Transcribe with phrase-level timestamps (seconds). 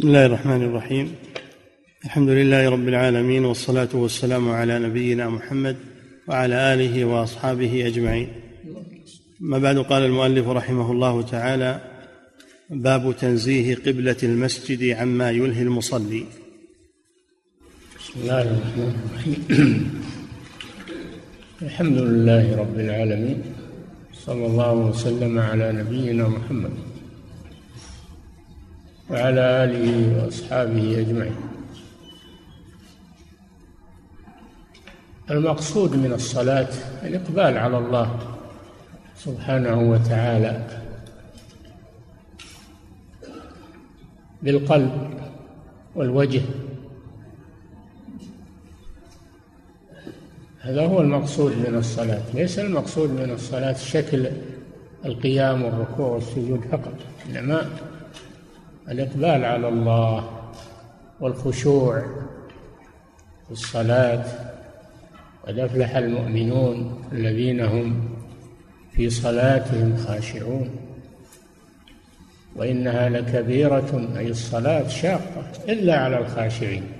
[0.00, 1.14] بسم الله الرحمن الرحيم.
[2.04, 5.76] الحمد لله رب العالمين والصلاة والسلام على نبينا محمد
[6.28, 8.28] وعلى آله وأصحابه أجمعين.
[9.40, 11.80] ما بعد قال المؤلف رحمه الله تعالى
[12.70, 16.24] باب تنزيه قبلة المسجد عما يلهي المصلي.
[18.00, 20.00] بسم الله الرحمن الرحيم.
[21.62, 23.42] الحمد لله رب العالمين
[24.14, 26.89] صلى الله وسلم على نبينا محمد.
[29.10, 31.36] وعلى آله وأصحابه أجمعين.
[35.30, 36.68] المقصود من الصلاة
[37.02, 38.18] الإقبال على الله
[39.16, 40.80] سبحانه وتعالى
[44.42, 45.10] بالقلب
[45.94, 46.42] والوجه.
[50.60, 52.22] هذا هو المقصود من الصلاة.
[52.34, 54.30] ليس المقصود من الصلاة شكل
[55.04, 56.94] القيام والركوع والسجود فقط
[57.30, 57.89] إنما
[58.88, 60.30] الإقبال على الله
[61.20, 62.00] والخشوع
[63.46, 64.24] في الصلاة.
[65.46, 68.08] قد أفلح المؤمنون الذين هم
[68.92, 70.70] في صلاتهم خاشعون.
[72.56, 76.92] وإنها لكبيرة أي الصلاة شاقة إلا على الخاشعين.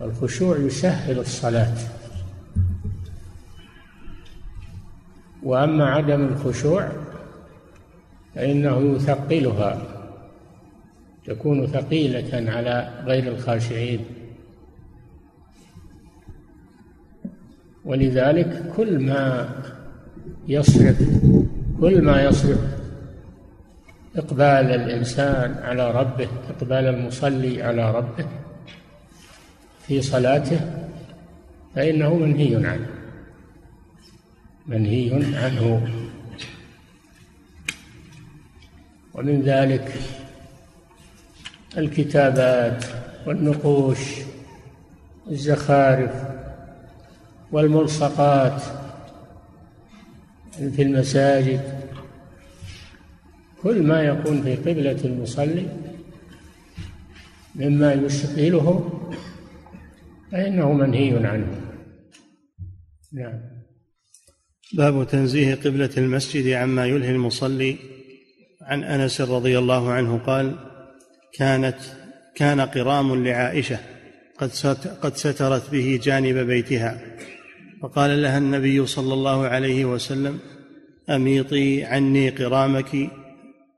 [0.00, 1.76] الخشوع يسهل الصلاة.
[5.42, 6.88] وأما عدم الخشوع
[8.34, 9.89] فإنه يثقلها.
[11.30, 14.04] تكون ثقيلة على غير الخاشعين.
[17.84, 19.48] ولذلك كل ما
[20.48, 20.98] يصرف
[21.80, 22.58] كل ما يصرف
[24.16, 28.26] إقبال الإنسان على ربه إقبال المصلي على ربه
[29.86, 30.60] في صلاته
[31.74, 32.86] فإنه منهي عنه
[34.66, 35.88] منهي عنه.
[39.14, 39.92] ومن ذلك
[41.78, 42.84] الكتابات
[43.26, 43.98] والنقوش
[45.30, 46.12] الزخارف
[47.52, 48.62] والملصقات
[50.52, 51.80] في المساجد.
[53.62, 55.66] كل ما يكون في قبلة المصلي
[57.54, 58.90] مما يشغله
[60.32, 61.60] فإنه منهي عنه.
[63.12, 63.40] نعم.
[64.74, 67.76] باب تنزيه قبلة المسجد عما يلهي المصلي.
[68.62, 70.69] عن أنس رضي الله عنه قال
[71.32, 71.76] كانت
[72.34, 73.78] كان قرام لعائشة
[74.38, 74.50] قد
[75.02, 77.00] قد سترت به جانب بيتها.
[77.82, 80.38] فقال لها النبي صلى الله عليه وسلم
[81.10, 83.10] أميطي عني قرامك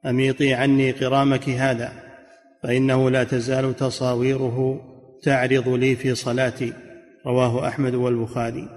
[0.07, 1.93] أميطي عني قرامك هذا
[2.63, 4.81] فإنه لا تزال تصاويره
[5.23, 6.73] تعرض لي في صلاتي.
[7.27, 8.69] رواه أحمد والبخاري.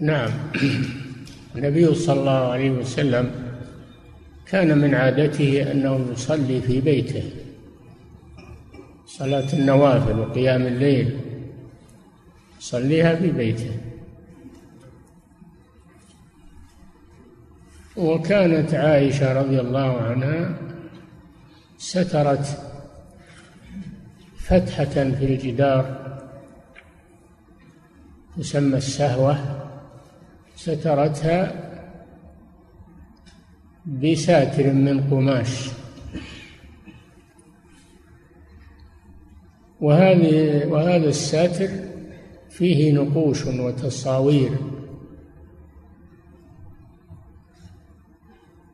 [0.00, 0.30] نعم.
[1.56, 3.53] النبي صلى الله عليه وسلم
[4.54, 7.30] كان من عادته أنه يصلي في بيته.
[9.06, 11.20] صلاة النوافل وقيام الليل.
[12.58, 13.70] يصليها في بيته.
[17.96, 20.58] وكانت عائشة رضي الله عنها
[21.78, 22.46] سترت
[24.36, 25.84] فتحة في الجدار
[28.38, 29.36] تسمى السهوة
[30.56, 31.63] سترتها
[33.86, 35.70] بساتر من قماش.
[39.80, 41.68] وهذه وهذا الساتر
[42.50, 44.50] فيه نقوش وتصاوير.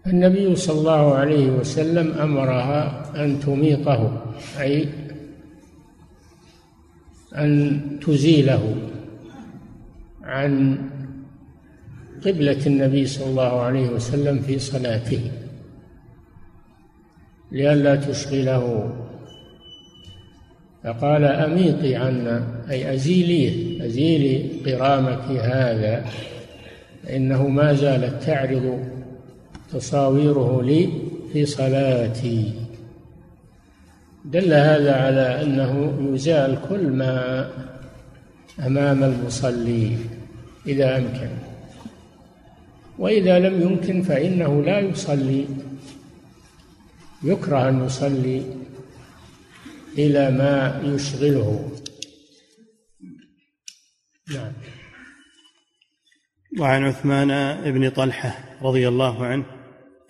[0.06, 4.24] النبي صلى الله عليه وسلم أمرها أن تميطه
[4.60, 4.88] أي
[7.34, 8.76] أن تزيله
[10.22, 10.78] عن
[12.24, 15.20] قبلة النبي صلى الله عليه وسلم في صلاته
[17.52, 18.92] لئلا تشغله.
[20.84, 26.04] فقال أميطي عنا أي أزيليه أزيلي قرامك هذا
[27.02, 28.84] فإنه ما زالت تعرض
[29.72, 30.88] تصاويره لي
[31.32, 32.52] في صلاتي.
[34.24, 37.46] دل هذا على أنه يزال كل ما
[38.66, 39.96] أمام المصلي
[40.66, 41.30] إذا أمكن.
[43.00, 45.46] وإذا لم يمكن فإنه لا يصلي.
[47.22, 48.42] يكره أن يصلي
[49.98, 51.72] إلى ما يشغله.
[54.34, 54.52] نعم.
[56.58, 59.44] وعن عثمان بن طلحة رضي الله عنه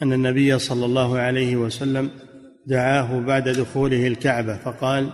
[0.03, 2.11] أن النبي صلى الله عليه وسلم
[2.67, 5.13] دعاه بعد دخوله الكعبة فقال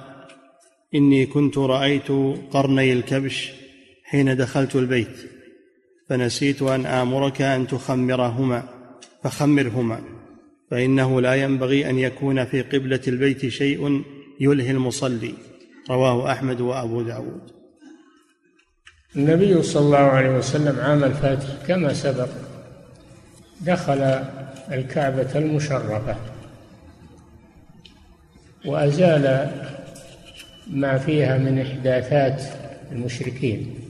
[0.95, 2.09] إني كنت رأيت
[2.51, 3.53] قرني الكبش
[4.05, 5.36] حين دخلت البيت.
[6.09, 8.63] فنسيت أن آمرك أن تخمرهما
[9.25, 10.01] فخمرهما
[10.71, 14.03] فإنه لا ينبغي أن يكون في قبلة البيت شيء
[14.41, 15.35] يلهي المصلي
[15.91, 17.41] رواه أحمد وأبو داود.
[19.17, 22.29] النبي صلى الله عليه وسلم عام الفاتح كما سبق
[23.61, 24.01] دخل
[24.73, 26.17] الكعبة المشرفة
[28.65, 29.51] وأزال
[30.67, 32.43] ما فيها من إحداثات
[32.93, 33.86] المشركين.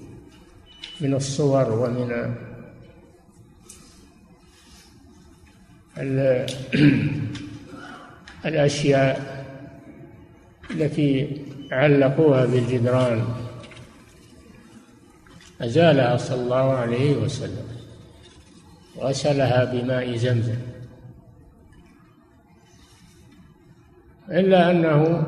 [1.01, 2.35] من الصور ومن
[8.47, 9.45] الأشياء
[10.71, 13.25] التي علقوها بالجدران.
[15.61, 17.67] أزالها صلى الله عليه وسلم
[18.99, 20.59] غسلها بماء زمزم.
[24.29, 25.27] إلا أنه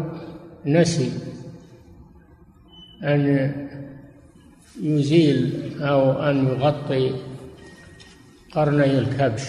[0.66, 1.12] نسي
[3.02, 3.67] أن
[4.82, 7.14] يزيل أو أن يغطي
[8.52, 9.42] قرني الكبش.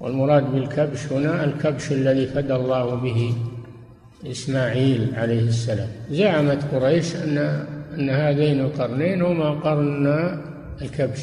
[0.00, 3.34] والمراد بالكبش هنا الكبش الذي فدى الله به
[4.26, 5.88] إسماعيل عليه السلام.
[6.10, 7.38] زعمت قريش أن
[7.94, 10.06] أن هذين القرنين هما قرن
[10.82, 11.20] الكبش.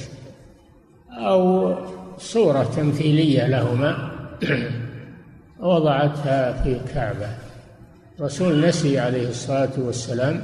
[1.12, 1.76] أو
[2.18, 4.12] صورة تمثيلية لهما.
[5.60, 7.28] وضعتها في الكعبة.
[8.22, 10.44] رسول نسي عليه الصلاة والسلام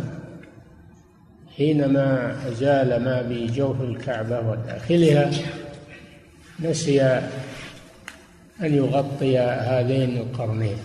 [1.59, 5.31] حينما أزال ما بجوف الكعبة وداخلها
[6.59, 7.01] نسي
[8.61, 10.77] أن يغطي هذين القرنين.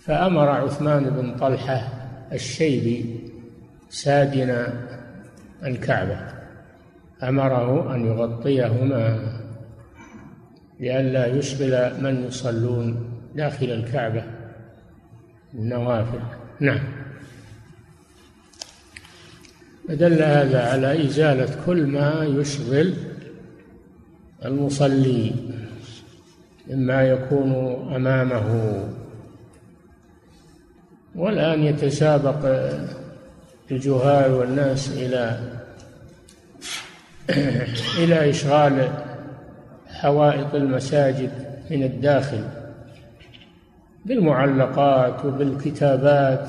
[0.00, 1.88] فأمر عثمان بن طلحة
[2.32, 3.20] الشيبي
[3.90, 4.66] سادن
[5.64, 6.18] الكعبة.
[7.22, 9.32] أمره أن يغطيهما
[10.80, 14.24] لئلا يشغل من يصلون داخل الكعبة.
[15.54, 16.20] النوافل
[16.60, 16.95] نعم.
[19.88, 22.94] فدل هذا على إزالة كل ما يشغل
[24.44, 25.32] المصلي
[26.70, 27.52] مما يكون
[27.96, 28.80] أمامه
[31.14, 32.68] والآن يتسابق
[33.70, 35.38] الجهال والناس إلى
[38.04, 38.88] إلى إشغال
[39.88, 41.30] حوائط المساجد
[41.70, 42.44] من الداخل
[44.04, 46.48] بالمعلقات وبالكتابات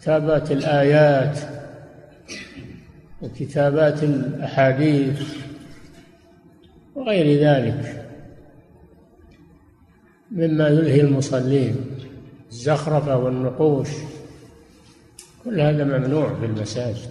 [0.00, 1.38] كتابات الآيات.
[3.22, 5.22] وكتابات الأحاديث
[6.94, 8.06] وغير ذلك
[10.30, 11.76] مما يلهي المصلين
[12.50, 13.88] الزخرفة والنقوش
[15.44, 17.10] كل هذا ممنوع في المساجد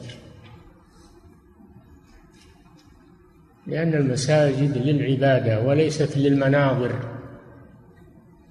[3.68, 7.20] لأن المساجد للعبادة وليست للمناظر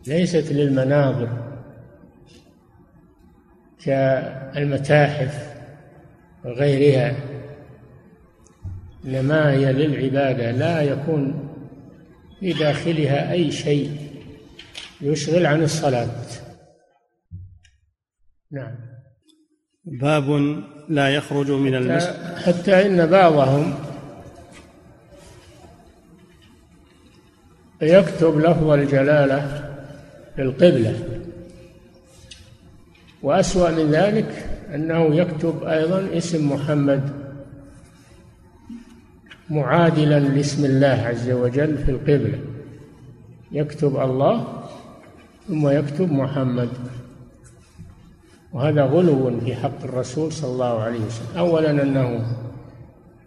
[0.07, 1.29] ليست للمناظر
[3.85, 5.49] كالمتاحف
[6.45, 7.17] وغيرها.
[9.09, 11.49] إنما هي للعبادة لا يكون
[12.41, 13.91] في داخلها أي شيء
[15.01, 16.09] يشغل عن الصلاة.
[18.53, 18.75] نعم.
[19.85, 20.57] باب
[20.89, 22.37] لا يخرج من المسجد.
[22.37, 23.75] حتى إن بعضهم
[27.83, 29.71] يكتب لفظ الجلالة
[30.37, 30.95] في القبلة.
[33.23, 37.18] وأسوأ من ذلك أنه يكتب أيضا اسم محمد
[39.50, 42.39] معادلا لاسم الله عز وجل في القبلة.
[43.53, 44.62] يكتب الله
[45.49, 46.69] ثم يكتب محمد.
[48.52, 51.38] وهذا غلو في حق الرسول صلى الله عليه وسلم.
[51.38, 52.26] أولا أنه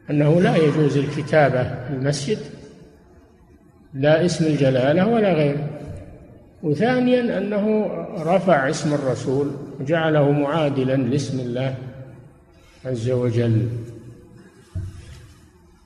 [0.09, 2.37] أنه لا يجوز الكتابة في المسجد
[3.93, 5.69] لا اسم الجلالة ولا غيره.
[6.63, 7.85] وثانيا أنه
[8.19, 11.75] رفع اسم الرسول وجعله معادلا لاسم الله
[12.85, 13.67] عز وجل.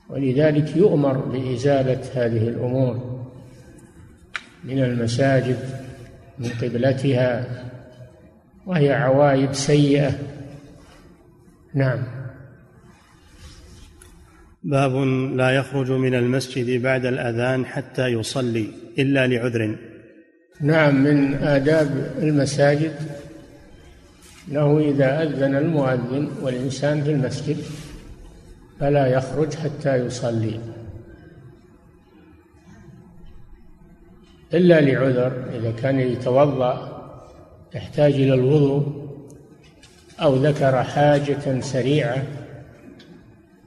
[0.08, 3.24] ولذلك يؤمر بإزالة هذه الأمور
[4.64, 5.58] من المساجد
[6.38, 7.46] من قبلتها
[8.66, 10.12] وهي عوايد سيئة.
[11.74, 12.02] نعم.
[14.62, 14.96] باب
[15.36, 18.66] لا يخرج من المسجد بعد الأذان حتى يصلي
[18.98, 19.76] إلا لعذر.
[20.60, 22.92] نعم من آداب المساجد
[24.48, 27.56] أنه إذا أذن المؤذن والإنسان في المسجد
[28.80, 30.60] فلا يخرج حتى يصلي.
[34.54, 36.96] إلا لعذر إذا كان يتوضأ
[37.74, 39.06] يحتاج إلى الوضوء
[40.22, 42.22] أو ذكر حاجة سريعة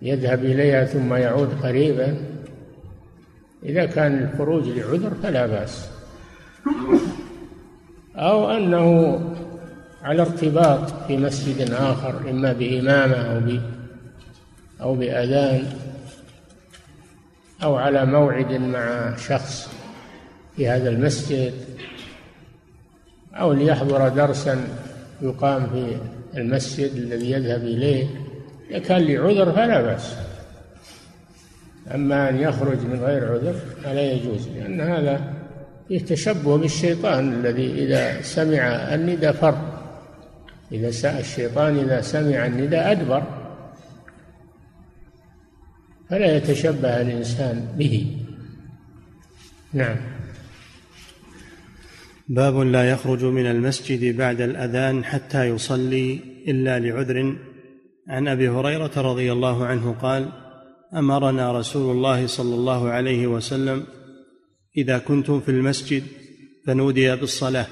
[0.01, 2.17] يذهب إليها ثم يعود قريبا
[3.63, 5.89] إذا كان الخروج لعذر فلا بأس.
[8.15, 9.19] أو أنه
[10.01, 13.39] على ارتباط في مسجد آخر إما بإمامة أو
[14.81, 15.65] أو بأذان
[17.63, 19.69] أو على موعد مع شخص
[20.55, 21.53] في هذا المسجد
[23.33, 24.67] أو ليحضر درسا
[25.21, 25.97] يقام في
[26.37, 28.07] المسجد الذي يذهب إليه
[28.69, 30.15] إذا كان لعذر فلا بأس.
[31.95, 35.33] أما أن يخرج من غير عذر فلا يجوز لأن هذا
[35.87, 39.57] فيه تشبه بالشيطان الذي إذا سمع الندى فر.
[40.71, 43.38] إذا الشيطان إذا سمع الندى أدبر.
[46.09, 48.17] فلا يتشبه الإنسان به.
[49.73, 49.97] نعم.
[52.27, 57.37] باب لا يخرج من المسجد بعد الأذان حتى يصلي إلا لعذر.
[58.07, 60.31] عن أبي هريرة رضي الله عنه قال
[60.93, 63.85] أمرنا رسول الله صلى الله عليه وسلم
[64.77, 66.03] إذا كنتم في المسجد
[66.67, 67.67] فنودي بالصلاة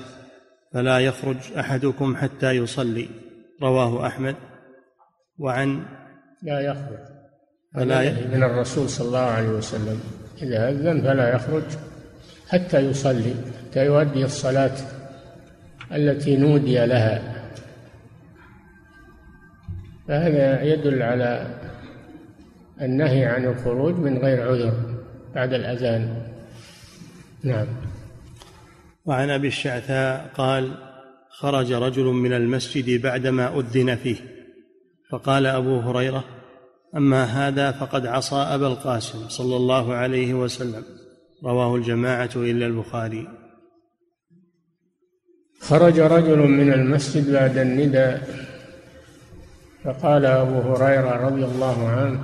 [0.74, 3.08] فلا يخرج أحدكم حتى يصلي.
[3.62, 4.36] رواه أحمد.
[5.38, 5.86] وعن
[6.44, 7.07] لا يخرج.
[7.78, 10.00] فلا من الرسول صلى الله عليه وسلم.
[10.42, 11.64] إذا أذن فلا يخرج
[12.50, 13.34] حتى يصلي
[13.70, 14.78] حتى يؤدي الصلاة
[15.92, 17.22] التي نودي لها.
[20.08, 21.48] فهذا يدل على
[22.82, 24.74] النهي عن الخروج من غير عذر
[25.36, 26.22] بعد الأذان.
[27.44, 27.68] نعم.
[29.06, 30.72] وعن أبي الشعثاء قال
[31.30, 34.16] خرج رجل من المسجد بعدما أذن فيه
[35.10, 36.37] فقال أبو هريرة
[36.96, 40.84] أما هذا فقد عصى أبا القاسم صلى الله عليه وسلم.
[41.44, 43.28] رواه الجماعة إلا البخاري.
[45.62, 48.48] خرج رجل من المسجد بعد النداء
[49.84, 52.20] فقال أبو هريرة رضي الله عنه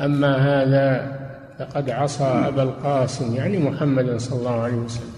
[0.00, 1.16] أما هذا
[1.58, 5.12] فقد عصى أبا القاسم يعني محمد صلى الله عليه وسلم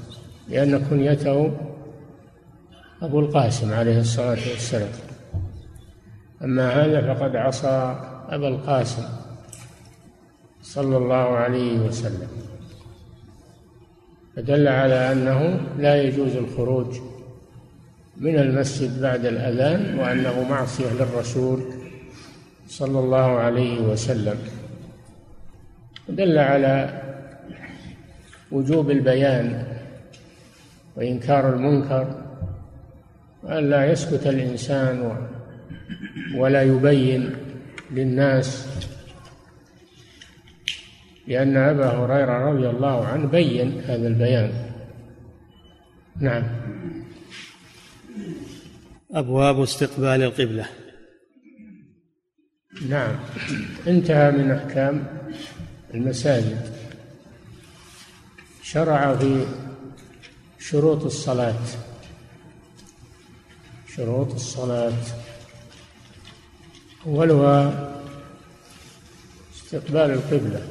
[0.49, 1.57] لأن كنيته
[3.02, 5.08] أبو القاسم عليه الصلاة والسلام.
[6.45, 7.97] أما هذا فقد عصى
[8.28, 9.02] أبا القاسم
[10.62, 12.28] صلى الله عليه وسلم
[14.37, 16.97] فدل على أنه لا يجوز الخروج
[18.16, 21.62] من المسجد بعد الأذان وأنه معصية للرسول
[22.68, 24.38] صلى الله عليه وسلم.
[26.09, 27.02] دل على
[28.52, 29.64] وجوب البيان
[30.97, 32.14] وإنكار المنكر
[33.42, 35.28] وأن لا يسكت الإنسان
[36.35, 37.37] ولا يبين
[37.90, 38.68] للناس
[41.28, 44.52] لأن أبا هريرة رضي الله عنه بين هذا البيان.
[46.21, 46.45] نعم.
[49.11, 50.66] أبواب استقبال القبلة.
[52.88, 53.16] نعم.
[53.87, 55.07] انتهى من أحكام
[55.95, 56.73] المساجد.
[58.62, 59.47] شرع في
[60.59, 61.59] شروط الصلاة.
[63.97, 64.92] شروط الصلاة.
[67.09, 67.88] أولها
[69.57, 70.62] استقبال القبلة.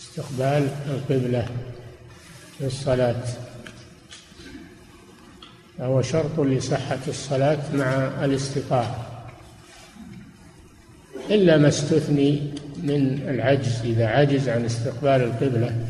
[0.00, 1.48] استقبال القبلة
[2.60, 3.24] للصلاة.
[5.78, 9.30] فهو شرط لصحة الصلاة مع الاستطاعة
[11.30, 12.52] إلا ما استثني
[12.82, 15.86] من العجز إذا عجز عن استقبال القبلة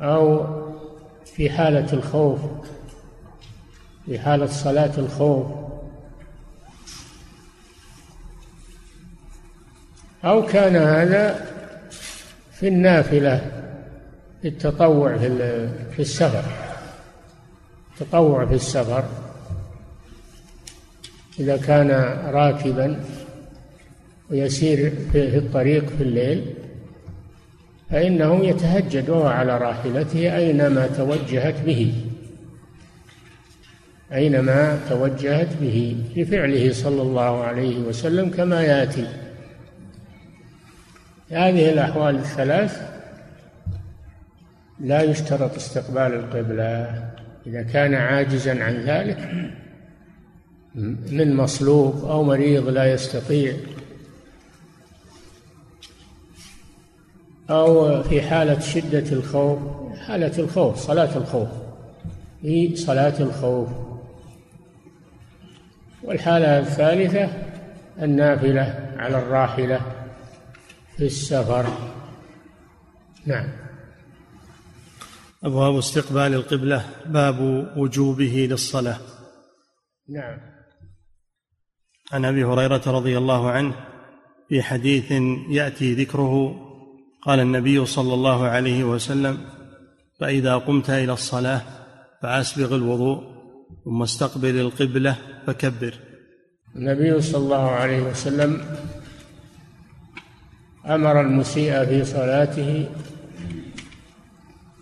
[0.00, 0.46] أو
[1.24, 2.40] في حالة الخوف
[4.06, 5.46] في حالة صلاة الخوف.
[10.24, 11.46] أو كان هذا
[12.52, 13.50] في النافلة
[14.42, 15.16] في التطوع
[15.90, 16.44] في السفر.
[18.00, 19.04] تطوع في السفر.
[21.40, 21.90] إذا كان
[22.34, 23.00] راكبا
[24.30, 26.54] ويسير في الطريق في الليل
[27.90, 32.11] فإنه يتهجد وهو على راحلته أينما توجهت به.
[34.14, 39.06] أينما توجهت به لفعله صلى الله عليه وسلم كما يأتي.
[41.30, 42.82] هذه الأحوال الثلاث
[44.80, 47.04] لا يشترط استقبال القبلة.
[47.46, 49.50] إذا كان عاجزا عن ذلك
[51.10, 53.56] من مصلوب أو مريض لا يستطيع.
[57.50, 59.58] أو في حالة شدة الخوف
[59.98, 61.48] حالة الخوف صلاة الخوف.
[62.42, 63.68] في صلاة الخوف.
[66.02, 67.28] والحالة الثالثة
[68.02, 69.80] النافلة على الراحلة
[70.96, 71.66] في السفر.
[73.26, 73.48] نعم.
[75.44, 77.40] أبواب استقبال القبلة باب
[77.76, 78.98] وجوبه للصلاة.
[80.08, 80.38] نعم.
[82.12, 83.74] عن أبي هريرة رضي الله عنه
[84.48, 85.12] في حديث
[85.50, 86.54] يأتي ذكره
[87.22, 89.38] قال النبي صلى الله عليه وسلم
[90.20, 91.62] فإذا قمت إلى الصلاة
[92.22, 93.22] فأسبغ الوضوء
[93.84, 95.94] ثم استقبل القبلة فكبر.
[96.76, 98.64] النبي صلى الله عليه وسلم
[100.86, 102.88] أمر المسيء في صلاته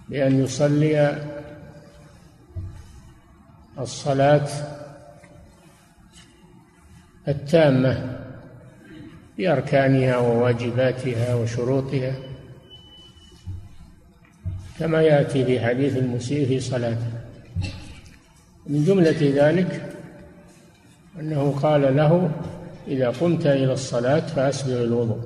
[0.08, 1.22] بأن يصلي
[3.78, 4.48] الصلاة
[7.28, 8.18] التامة
[9.38, 12.14] بأركانها وواجباتها وشروطها
[14.78, 17.12] كما يأتي في حديث المسيء في صلاته.
[18.66, 19.89] من جملة ذلك
[21.20, 22.30] أنه قال له
[22.88, 25.20] إذا قمت إلى الصلاة فأسبغ الوضوء.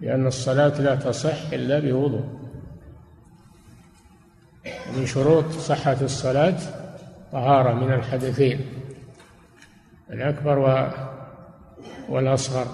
[0.00, 2.24] لأن الصلاة لا تصح إلا بوضوء.
[4.96, 6.56] من شروط صحة الصلاة
[7.32, 8.60] طهارة من الحدثين
[10.10, 10.90] الأكبر
[12.08, 12.66] والأصغر.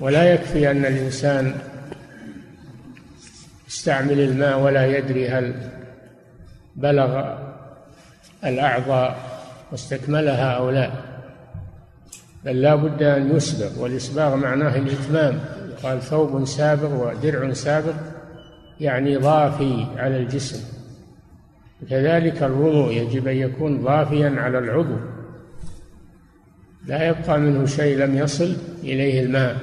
[0.00, 1.58] ولا يكفي أن الإنسان
[3.68, 5.70] يستعمل الماء ولا يدري هل
[6.76, 7.38] بلغ
[8.44, 9.16] الأعضاء
[9.72, 10.90] واستكملها أو لا
[12.44, 15.40] بل لا بد أن يسبغ والإسباغ معناه الإتمام.
[15.82, 17.92] قال ثوب سابغ ودرع سابغ
[18.80, 20.78] يعني ضافي على الجسم.
[21.90, 24.96] كذلك الوضوء يجب أن يكون ضافيا على العضو.
[26.86, 29.56] لا يبقى منه شيء لم يصل إليه الماء.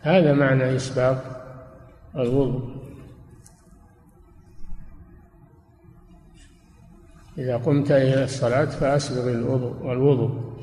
[0.00, 1.18] هذا معنى إسباغ
[2.16, 2.73] الوضوء.
[7.38, 10.54] إذا قمت إلى الصلاة فأسبغ الوضوء والوضوء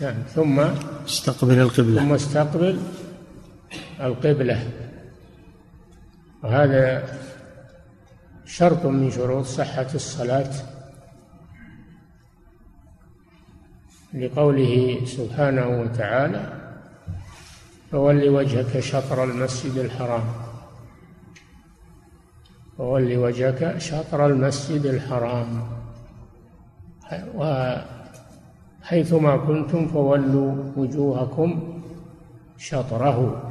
[0.00, 0.60] نعم ثم
[1.04, 2.02] استقبل القبلة.
[2.02, 2.78] ثم استقبل
[4.00, 4.70] القبلة.
[6.42, 7.04] وهذا
[8.46, 10.50] شرط من شروط صحة الصلاة.
[14.14, 16.52] لقوله سبحانه وتعالى
[17.90, 20.41] فول وجهك شطر المسجد الحرام.
[22.78, 25.62] فول وجهك شطر المسجد الحرام.
[27.34, 31.78] وحيثما كنتم فولوا وجوهكم
[32.58, 33.48] شطره.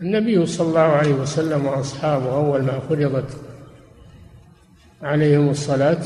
[0.00, 3.36] النبي صلى الله عليه وسلم وأصحابه أول ما فرضت
[5.02, 6.02] عليهم الصلاة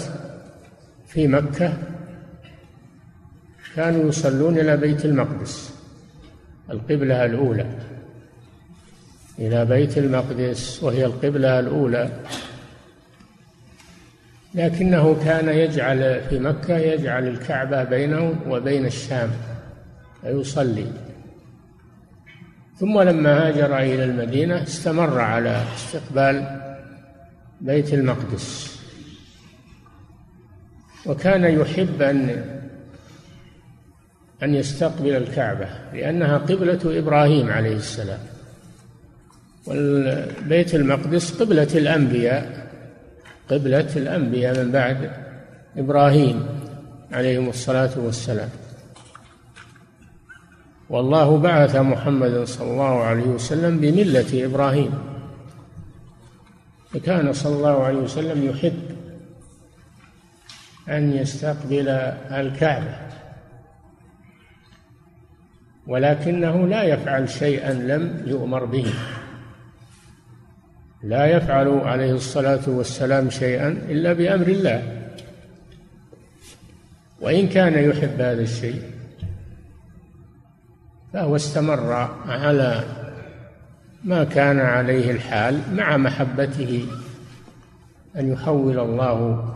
[1.06, 1.78] في مكة
[3.74, 5.74] كانوا يصلون إلى بيت المقدس
[6.70, 7.93] القبلة الأولى.
[9.38, 12.10] إلى بيت المقدس وهي القبلة الأولى.
[14.54, 19.30] لكنه كان يجعل في مكة يجعل الكعبة بينه وبين الشام
[20.22, 20.86] فيصلي.
[22.78, 26.60] ثم لما هاجر إلى المدينة استمر على استقبال
[27.60, 28.78] بيت المقدس.
[31.06, 32.44] وكان يحب أن
[34.42, 38.33] أن يستقبل الكعبة لأنها قبلة إبراهيم عليه السلام.
[39.66, 42.70] والبيت المقدس قبلة الأنبياء
[43.48, 45.10] قبلة الأنبياء من بعد
[45.76, 46.46] إبراهيم
[47.12, 48.48] عليهم الصلاة والسلام.
[50.90, 54.92] والله بعث محمدا صلى الله عليه وسلم بملة إبراهيم.
[56.92, 58.82] فكان صلى الله عليه وسلم يحب
[60.88, 61.88] أن يستقبل
[62.30, 62.96] الكعبة
[65.86, 68.94] ولكنه لا يفعل شيئا لم يؤمر به.
[71.04, 74.82] لا يفعل عليه الصلاة والسلام شيئا إلا بأمر الله.
[77.20, 78.82] وإن كان يحب هذا الشيء
[81.12, 81.92] فهو استمر
[82.26, 82.84] على
[84.04, 86.86] ما كان عليه الحال مع محبته
[88.16, 89.48] أن يحول الله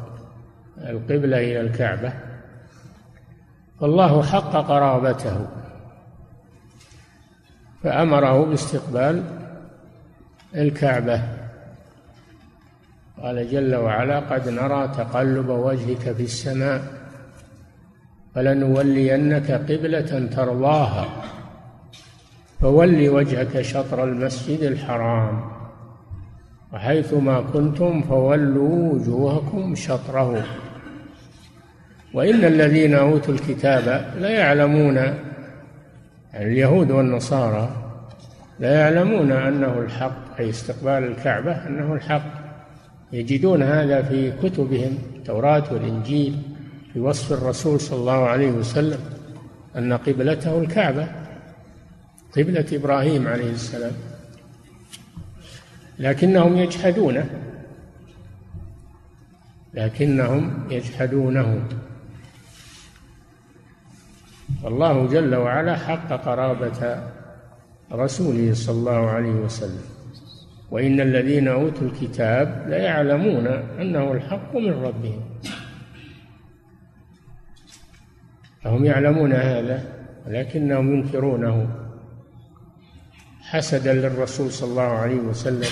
[0.78, 2.12] القبلة إلى الكعبة.
[3.80, 5.46] فالله حق قرابته
[7.82, 9.22] فأمره باستقبال
[10.54, 11.37] الكعبة.
[13.22, 16.82] قال جل وعلا قد نرى تقلب وجهك في السماء
[18.34, 21.08] فلنولينك قبلة ترضاها
[22.60, 25.40] فول وجهك شطر المسجد الحرام
[26.72, 30.44] وحيثما كنتم فولوا وجوهكم شطره
[32.14, 34.98] وإن الذين أوتوا الكتاب لا يعلمون
[36.34, 37.68] اليهود والنصارى
[38.60, 42.47] لا يعلمون أنه الحق أي استقبال الكعبة أنه الحق.
[43.12, 46.42] يجدون هذا في كتبهم التوراة والإنجيل
[46.92, 49.00] في وصف الرسول صلى الله عليه وسلم
[49.76, 51.08] أن قبلته الكعبة
[52.36, 53.92] قبلة إبراهيم عليه السلام.
[55.98, 57.30] لكنهم يجحدونه
[59.74, 61.68] لكنهم يجحدونه.
[64.62, 67.02] والله جل وعلا حق قرابة
[67.92, 69.97] رسوله صلى الله عليه وسلم.
[70.70, 75.22] وإن الذين أوتوا الكتاب ليعلمون أنه الحق من ربهم.
[78.62, 79.84] فهم يعلمون هذا
[80.26, 81.68] ولكنهم ينكرونه.
[83.40, 85.70] حسدا للرسول صلى الله عليه وسلم.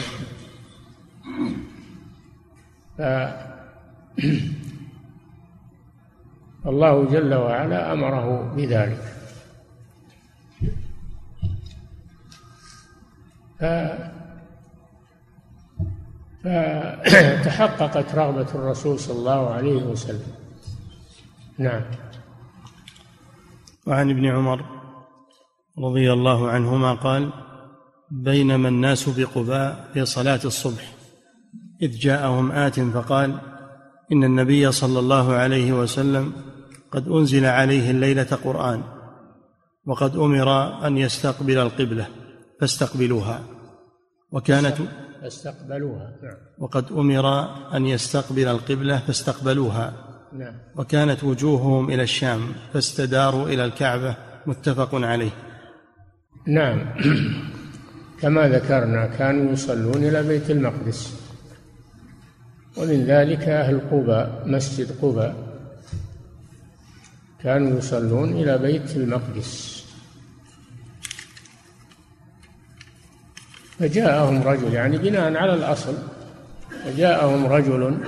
[2.99, 3.01] ف
[6.67, 9.03] الله جل وعلا أمره بذلك.
[13.59, 13.65] ف
[16.47, 20.33] فتحققت رغبة الرسول صلى الله عليه وسلم.
[21.59, 21.83] نعم.
[23.87, 24.65] وعن ابن عمر
[25.79, 27.31] رضي الله عنهما قال
[28.11, 30.93] بينما الناس بقباء في صلاة الصبح
[31.83, 33.39] إذ جاءهم آت فقال
[34.13, 36.33] إن النبي صلى الله عليه وسلم
[36.91, 38.83] قد أنزل عليه الليلة قرآن
[39.87, 40.51] وقد أمر
[40.87, 42.07] أن يستقبل القبلة
[42.61, 43.41] فاستقبلوها
[44.33, 44.77] وكانت
[45.23, 46.11] فاستقبلوها.
[46.23, 46.37] نعم.
[46.59, 47.27] وقد أمر
[47.77, 49.93] أن يستقبل القبلة فاستقبلوها.
[50.33, 50.55] نعم.
[50.77, 52.41] وكانت وجوههم إلى الشام
[52.73, 55.31] فاستداروا إلى الكعبة متفق عليه.
[56.47, 56.95] نعم.
[58.21, 61.21] كما ذكرنا كانوا يصلون إلى بيت المقدس.
[62.77, 65.37] ومن ذلك أهل قباء مسجد قباء.
[67.43, 69.86] كانوا يصلون إلى بيت المقدس.
[73.79, 75.95] فجاءهم رجل يعني بناء على الأصل
[76.85, 77.99] فجاءهم رجل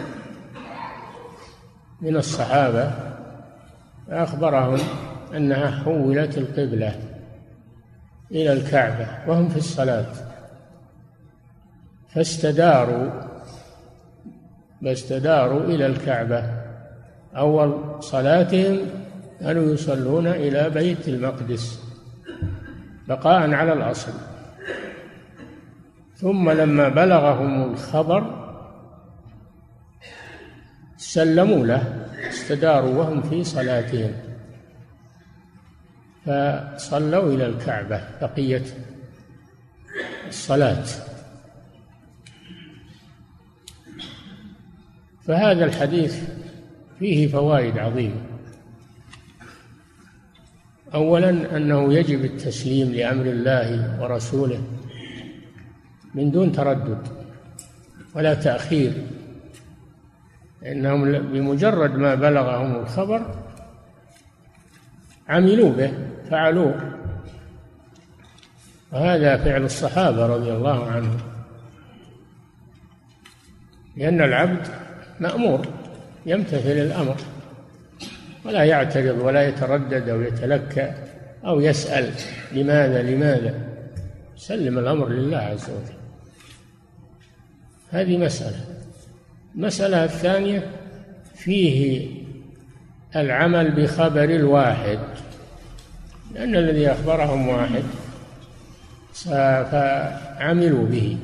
[2.00, 2.92] من الصحابة
[4.08, 4.78] فأخبرهم
[5.36, 6.94] أنها حولت القبلة
[8.30, 10.06] إلى الكعبة وهم في الصلاة
[12.14, 13.10] فاستداروا
[14.84, 16.44] فاستداروا إلى الكعبة.
[17.36, 18.78] أول صلاتهم
[19.40, 21.80] كانوا يصلون إلى بيت المقدس
[23.08, 24.12] بقاء على الأصل.
[26.20, 28.48] ثم لما بلغهم الخبر
[30.96, 34.12] سلموا له استداروا وهم في صلاتهم.
[36.26, 38.64] فصلوا إلى الكعبة بقية
[40.28, 40.84] الصلاة.
[45.26, 46.24] فهذا الحديث
[46.98, 48.22] فيه فوائد عظيمة.
[50.94, 54.77] أولا أنه يجب التسليم لأمر الله ورسوله.
[56.14, 57.08] من دون تردد
[58.14, 58.92] ولا تأخير
[60.66, 63.34] إنهم بمجرد ما بلغهم الخبر
[65.28, 65.92] عملوا به
[66.30, 66.94] فعلوه.
[68.92, 71.18] وهذا فعل الصحابة رضي الله عنهم.
[73.96, 74.66] لأن العبد
[75.20, 75.66] مأمور
[76.26, 77.16] يمتثل الأمر
[78.44, 80.94] ولا يعترض ولا يتردد أو يتلكأ
[81.44, 82.10] أو يسأل
[82.52, 83.54] لماذا لماذا.
[84.36, 85.97] سلم الأمر لله عز وجل.
[87.90, 88.64] هذه مسألة.
[89.54, 90.70] المسألة الثانية
[91.34, 92.08] فيه
[93.16, 94.98] العمل بخبر الواحد.
[96.34, 97.82] لأن الذي أخبرهم واحد
[99.70, 101.18] فعملوا به.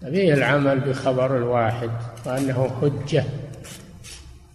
[0.00, 1.90] فيه العمل بخبر الواحد
[2.26, 3.24] وأنه حجة.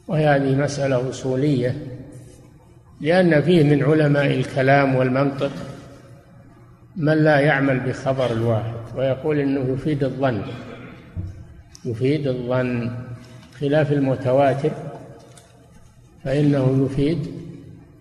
[0.08, 1.78] وهذه مسألة أصولية.
[3.02, 5.52] لأن فيه من علماء الكلام والمنطق
[6.96, 8.74] من لا يعمل بخبر الواحد.
[8.96, 10.42] ويقول إنه يفيد الظن.
[11.86, 12.92] يفيد الظن
[13.60, 14.72] خلاف المتواتر
[16.24, 17.28] فإنه يفيد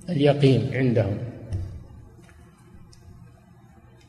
[0.09, 1.18] اليقين عندهم.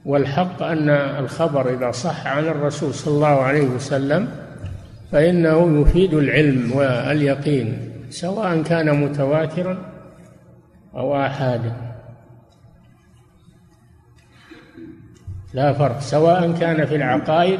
[0.05, 4.27] والحق أن الخبر إذا صح عن الرسول صلى الله عليه وسلم
[5.11, 9.77] فإنه يفيد العلم واليقين سواء كان متواترا
[10.95, 11.73] أو آحادا.
[15.53, 17.59] لا فرق سواء كان في العقائد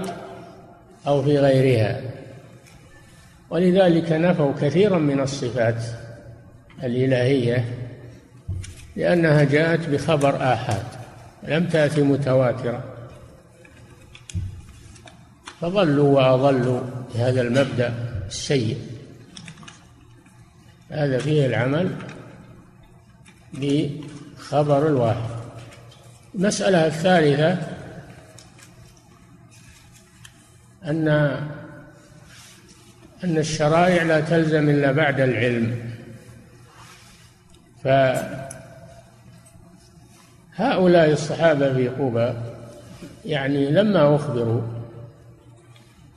[1.08, 2.02] أو في غيرها.
[3.50, 5.84] ولذلك نفوا كثيرا من الصفات
[6.84, 7.66] الإلهية
[8.96, 10.84] لأنها جاءت بخبر آحاد
[11.44, 12.84] لم تأتي متواترة.
[15.62, 16.82] فضلوا وأضلوا
[17.16, 17.94] بهذا المبدأ
[18.28, 18.78] السيء.
[20.90, 21.92] هذا فيه العمل
[23.54, 25.30] بخبر الواحد
[26.36, 27.75] المسألة الثالثة
[30.86, 31.08] أن
[33.24, 35.80] أن الشرائع لا تلزم إلا بعد العلم.
[40.58, 42.34] فهؤلاء الصحابة في قبى
[43.26, 44.62] يعني لما أخبروا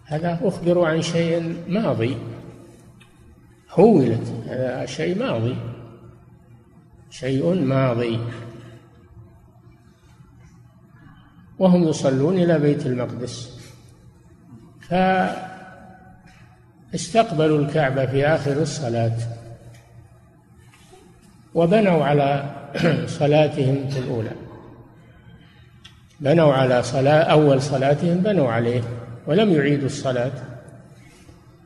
[0.05, 2.17] هذا أخبروا عن شيء ماضي.
[3.69, 5.57] حولت هذا شيء ماضي.
[7.11, 8.21] شيء ماضي.
[11.59, 13.58] وهم يصلون إلى بيت المقدس.
[16.93, 19.17] فاستقبلوا الكعبة في آخر الصلاة
[21.55, 22.45] وبنوا على
[23.21, 24.31] صلاتهم في الأولى.
[26.21, 28.83] بنوا على صلاة أول صلاتهم بنوا عليه
[29.27, 30.33] ولم يعيدوا الصلاة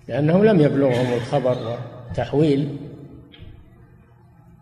[0.08, 2.76] لأنه لم يبلغهم الخبر والتحويل.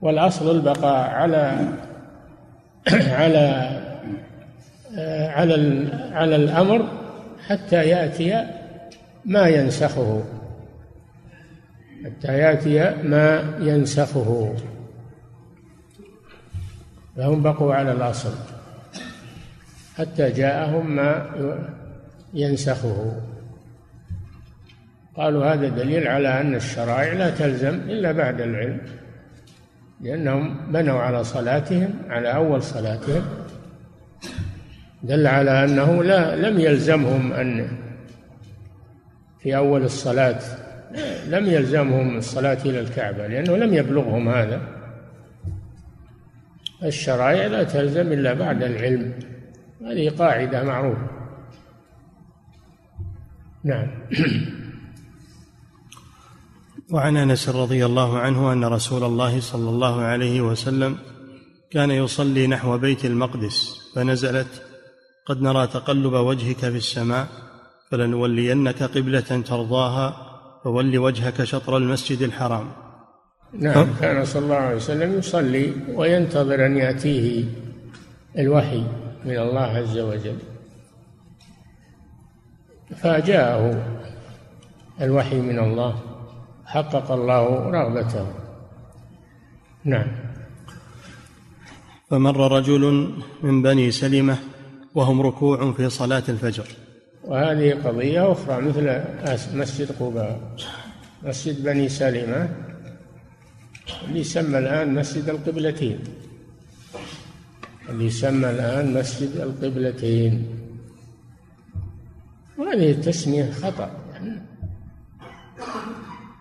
[0.00, 1.68] والأصل البقاء على
[3.20, 3.76] على
[5.34, 6.88] على على الأمر
[7.50, 8.46] حتى يأتي
[9.24, 10.24] ما ينسخه.
[12.04, 14.54] حتى يأتي ما ينسخه.
[17.16, 18.34] فهم بقوا على الأصل.
[19.98, 21.26] حتى جاءهم ما
[22.34, 23.20] ينسخه.
[25.16, 28.80] قالوا هذا دليل على أن الشرائع لا تلزم إلا بعد العلم
[30.00, 33.39] لأنهم بنوا على صلاتهم على أول صلاتهم.
[35.02, 37.68] دل على أنه لا لم يلزمهم أن
[39.42, 40.40] في أول الصلاة
[41.28, 44.60] لم يلزمهم الصلاة إلى الكعبة لأنه لم يبلغهم هذا.
[46.84, 49.12] الشرائع لا تلزم إلا بعد العلم.
[49.86, 51.10] هذه قاعدة معروفة.
[53.64, 53.86] نعم.
[56.92, 60.98] وعن أنس رضي الله عنه أن رسول الله صلى الله عليه وسلم
[61.70, 64.69] كان يصلي نحو بيت المقدس فنزلت
[65.30, 67.26] قد نرى تقلب وجهك في السماء
[67.90, 70.06] فلنولينك قبلة ترضاها
[70.64, 72.66] فول وجهك شطر المسجد الحرام.
[73.52, 77.44] نعم كان صلى الله عليه وسلم يصلي وينتظر أن يأتيه
[78.38, 78.82] الوحي
[79.24, 80.38] من الله عز وجل.
[82.96, 83.62] فجاءه
[85.00, 85.94] الوحي من الله
[86.66, 88.26] حقق الله رغبته.
[89.84, 90.06] نعم.
[92.10, 94.49] فمر رجل من بني سلمة
[94.94, 96.66] وهم ركوع في صلاة الفجر.
[97.24, 99.00] وهذه قضية أخرى مثل
[99.56, 100.40] مسجد قباء.
[101.22, 102.48] مسجد بني سلمة.
[104.08, 105.98] اللي يسمى الآن مسجد القبلتين.
[107.88, 110.46] اللي يسمى الآن مسجد القبلتين.
[112.58, 113.90] وهذه التسمية خطأ.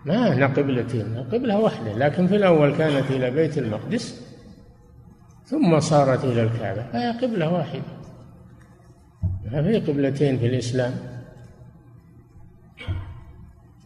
[0.04, 4.20] ما هنا قبلتين؟ قبلة واحدة لكن في الأول كانت إلى بيت المقدس
[5.46, 6.82] ثم صارت إلى الكعبة.
[6.92, 7.99] فهي قبلة واحدة.
[9.50, 10.94] في قبلتين في الإسلام.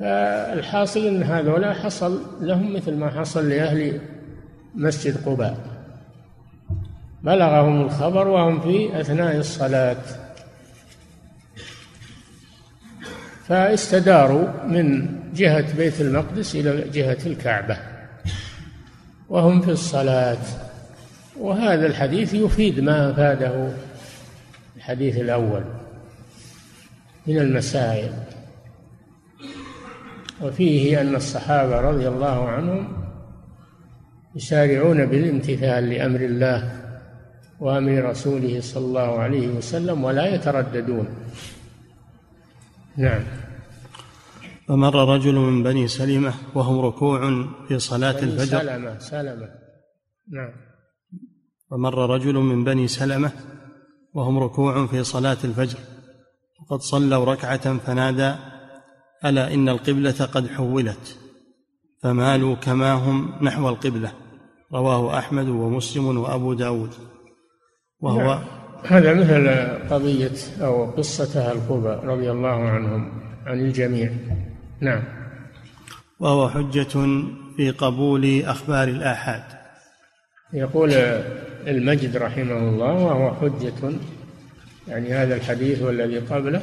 [0.00, 4.00] فالحاصل أن هذولا حصل لهم مثل ما حصل لأهل
[4.74, 5.58] مسجد قباء.
[7.22, 9.96] بلغهم الخبر وهم في أثناء الصلاة.
[13.48, 17.76] فاستداروا من جهة بيت المقدس إلى جهة الكعبة.
[19.28, 20.38] وهم في الصلاة.
[21.40, 23.70] وهذا الحديث يفيد ما أفاده.
[24.84, 25.64] الحديث الأول
[27.26, 28.12] من المسائل
[30.42, 32.88] وفيه أن الصحابة رضي الله عنهم
[34.36, 36.60] يسارعون بالامتثال لأمر الله
[37.60, 41.06] وأمر رسوله صلى الله عليه وسلم ولا يترددون.
[42.96, 43.22] نعم.
[44.68, 47.20] فمر رجل من بني سلمة وهم ركوع
[47.68, 48.58] في صلاة الفجر.
[48.58, 49.48] سلمة سلمة.
[50.28, 50.52] نعم.
[51.70, 53.32] فمر رجل من بني سلمة
[54.14, 55.78] وهم ركوع في صلاة الفجر.
[56.60, 58.34] وقد صلوا ركعة فنادى
[59.24, 61.18] ألا إن القبلة قد حولت
[62.02, 64.12] فمالوا كما هم نحو القبلة.
[64.72, 66.90] رواه أحمد ومسلم وأبو داود.
[68.00, 68.44] وهو نعم.
[68.84, 69.48] هذا مثل
[69.90, 74.12] قضية أو قصة أهل قبى رضي الله عنهم عن الجميع.
[74.80, 75.02] نعم.
[76.20, 76.92] وهو حجة
[77.56, 79.44] في قبول أخبار الآحاد.
[80.52, 80.90] يقول
[81.66, 83.92] المجد رحمه الله وهو حجة.
[84.88, 86.62] يعني هذا الحديث والذي قبله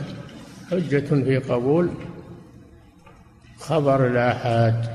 [0.71, 1.89] حجة في قبول
[3.59, 4.85] خبر الآحاد.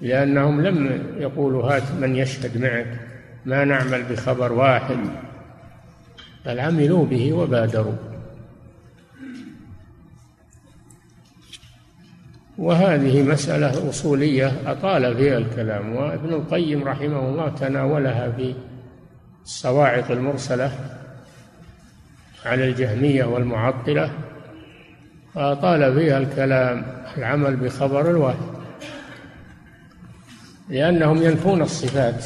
[0.00, 3.00] لأنهم لم يقولوا هات من يشهد معك
[3.44, 4.98] ما نعمل بخبر واحد.
[6.46, 8.15] بل عملوا به وبادروا.
[12.58, 18.54] وهذه مسألة أصولية أطال فيها الكلام وابن القيم رحمه الله تناولها في
[19.44, 20.72] الصواعق المرسلة
[22.44, 24.10] على الجهمية والمعطلة
[25.34, 28.56] فأطال فيها الكلام العمل بخبر الواحد
[30.68, 32.24] لأنهم ينفون الصفات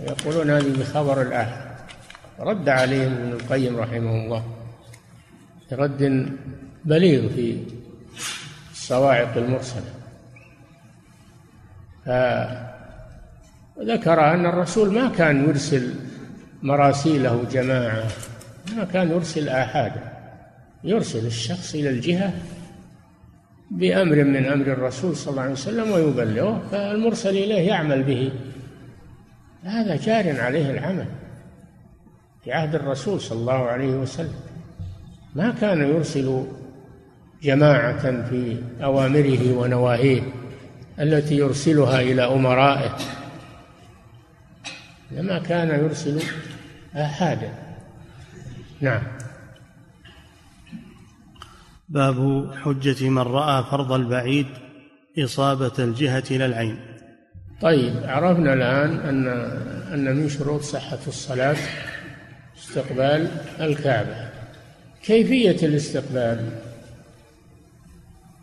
[0.00, 1.70] ويقولون هذه بخبر الآحد
[2.40, 4.44] رد عليهم ابن القيم رحمه الله
[5.72, 6.28] رد
[6.84, 7.56] بليغ في
[8.90, 9.90] الصواعق المرسلة
[13.76, 15.94] فذكر أن الرسول ما كان يرسل
[16.62, 18.04] مراسيله جماعة
[18.76, 20.12] ما كان يرسل آحادا
[20.84, 22.32] يرسل الشخص إلى الجهة
[23.70, 28.32] بأمر من أمر الرسول صلى الله عليه وسلم ويبلغه فالمرسل إليه يعمل به.
[29.62, 31.06] هذا جار عليه العمل
[32.44, 34.40] في عهد الرسول صلى الله عليه وسلم.
[35.34, 36.46] ما كان يرسل
[37.42, 40.22] جماعة في أوامره ونواهيه
[41.00, 42.96] التي يرسلها إلى أمرائه.
[45.10, 46.22] لما كان يرسل
[46.96, 47.52] آحادا
[48.80, 49.02] نعم.
[51.88, 54.46] باب حجة من رأى فرض البعيد
[55.18, 56.78] إصابة الجهة إلى العين.
[57.60, 59.28] طيب عرفنا الآن أن
[59.94, 61.56] أن من شروط صحة الصلاة
[62.58, 64.30] استقبال الكعبة.
[65.02, 66.59] كيفية الاستقبال؟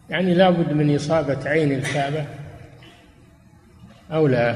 [0.10, 2.26] يعني لابد من إصابة عين الكعبة
[4.12, 4.56] أو لا.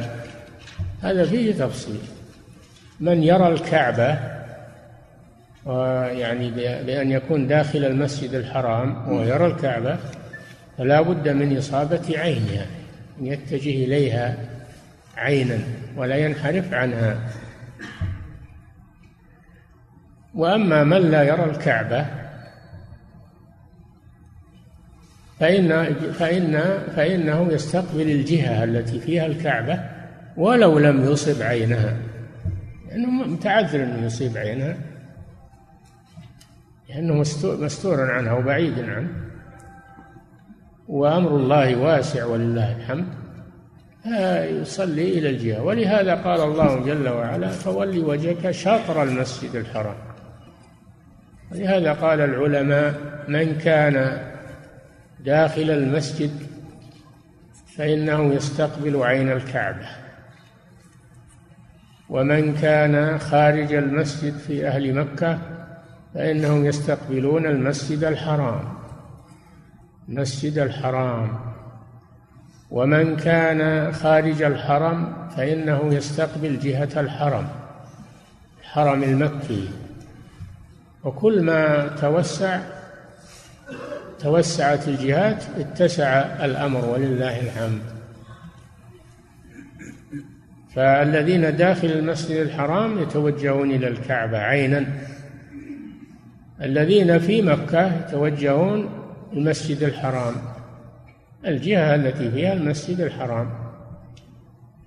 [1.01, 1.99] هذا فيه تفصيل.
[2.99, 4.19] من يرى الكعبة
[5.65, 6.51] ويعني
[6.83, 9.97] بأن يكون داخل المسجد الحرام ويرى الكعبة
[10.77, 12.65] فلا بد من إصابة عينها
[13.19, 14.37] أن يتجه إليها
[15.17, 15.59] عينا
[15.97, 17.17] ولا ينحرف عنها.
[20.35, 22.20] وأما من لا يرى الكعبة
[25.41, 26.61] فإن فإن
[26.95, 29.79] فإنه يستقبل الجهة التي فيها الكعبة
[30.37, 31.97] ولو لم يصب عينها.
[32.89, 34.77] لأنه متعذر أنه يصيب عينها.
[36.89, 39.09] لأنه مستور عنها وبعيد عنه.
[40.87, 43.05] وأمر الله واسع ولله الحمد.
[44.61, 45.63] يصلي إلى الجهة.
[45.63, 49.97] ولهذا قال الله جل وعلا فول وجهك شطر المسجد الحرام.
[51.51, 52.93] ولهذا قال العلماء
[53.27, 54.30] من كان
[55.25, 56.31] داخل المسجد
[57.77, 59.87] فإنه يستقبل عين الكعبة.
[62.09, 65.39] ومن كان خارج المسجد في أهل مكة
[66.13, 68.73] فإنهم يستقبلون المسجد الحرام.
[70.09, 71.39] المسجد الحرام.
[72.71, 77.47] ومن كان خارج الحرم فإنه يستقبل جهة الحرم
[78.61, 79.69] الحرم المكي.
[81.03, 82.59] وكل ما توسع
[84.21, 86.05] توسعت الجهات اتسع
[86.45, 87.81] الأمر ولله الحمد.
[90.75, 94.85] فالذين داخل المسجد الحرام يتوجهون إلى الكعبة عينا.
[96.61, 98.89] الذين في مكة يتوجهون
[99.33, 100.33] المسجد الحرام.
[101.45, 103.49] الجهة التي فيها المسجد الحرام.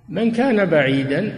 [0.09, 1.33] من كان بعيدا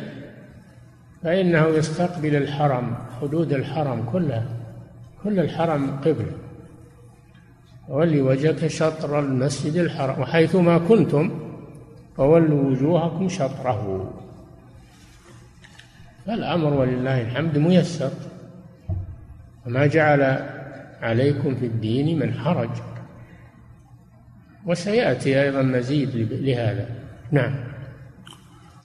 [1.23, 4.45] فإنه يستقبل الحرم حدود الحرم كلها
[5.23, 6.25] كل الحرم قبل
[7.89, 10.21] ولي وجهك شطر المسجد الحرام.
[10.21, 11.31] وحيثما كنتم
[12.17, 14.13] فولوا وجوهكم شطره.
[16.25, 18.11] فالأمر ولله الحمد ميسر.
[19.65, 20.21] وما جعل
[21.01, 22.69] عليكم في الدين من حرج.
[24.65, 26.89] وسيأتي أيضا مزيد لهذا.
[27.31, 27.55] نعم.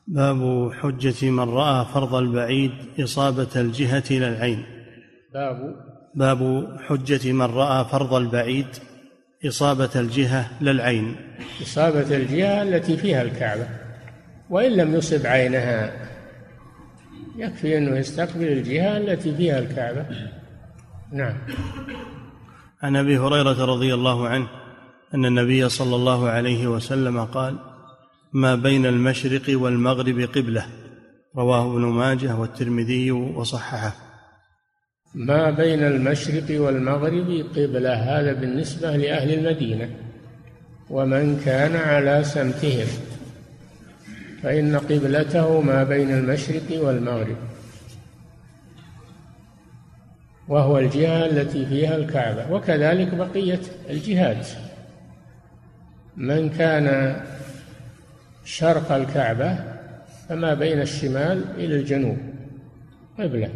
[0.06, 4.64] باب حجة من رأى فرض البعيد إصابة الجهة إلى العين.
[5.34, 5.76] باب.
[6.14, 8.66] باب حجة من رأى فرض البعيد
[9.46, 11.16] إصابة الجهة للعين.
[11.62, 13.68] إصابة الجهة التي فيها الكعبة.
[14.50, 15.92] وإن لم يصب عينها
[17.36, 20.06] يكفي أنه يستقبل الجهة التي فيها الكعبة.
[21.12, 21.34] نعم.
[22.82, 24.46] عن أبي هريرة رضي الله عنه
[25.14, 27.58] أن النبي صلى الله عليه وسلم قال
[28.32, 30.66] ما بين المشرق والمغرب قبلة
[31.36, 34.11] رواه ابن ماجه والترمذي وصححه.
[35.14, 39.90] ما بين المشرق والمغرب قبلة هذا بالنسبة لأهل المدينة
[40.90, 42.86] ومن كان على سمتهم.
[44.42, 47.36] فإن قبلته ما بين المشرق والمغرب.
[50.48, 54.48] وهو الجهة التي فيها الكعبة وكذلك بقية الجهات
[56.16, 57.16] من كان
[58.44, 59.58] شرق الكعبة
[60.28, 62.18] فما بين الشمال إلى الجنوب
[63.18, 63.50] قبلة.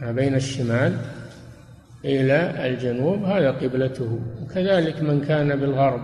[0.00, 0.96] ما بين الشمال
[2.04, 4.20] إلى الجنوب هذا قبلته.
[4.42, 6.00] وكذلك من كان بالغرب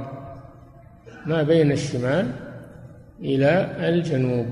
[1.27, 2.33] ما بين الشمال
[3.21, 4.47] إلى الجنوب.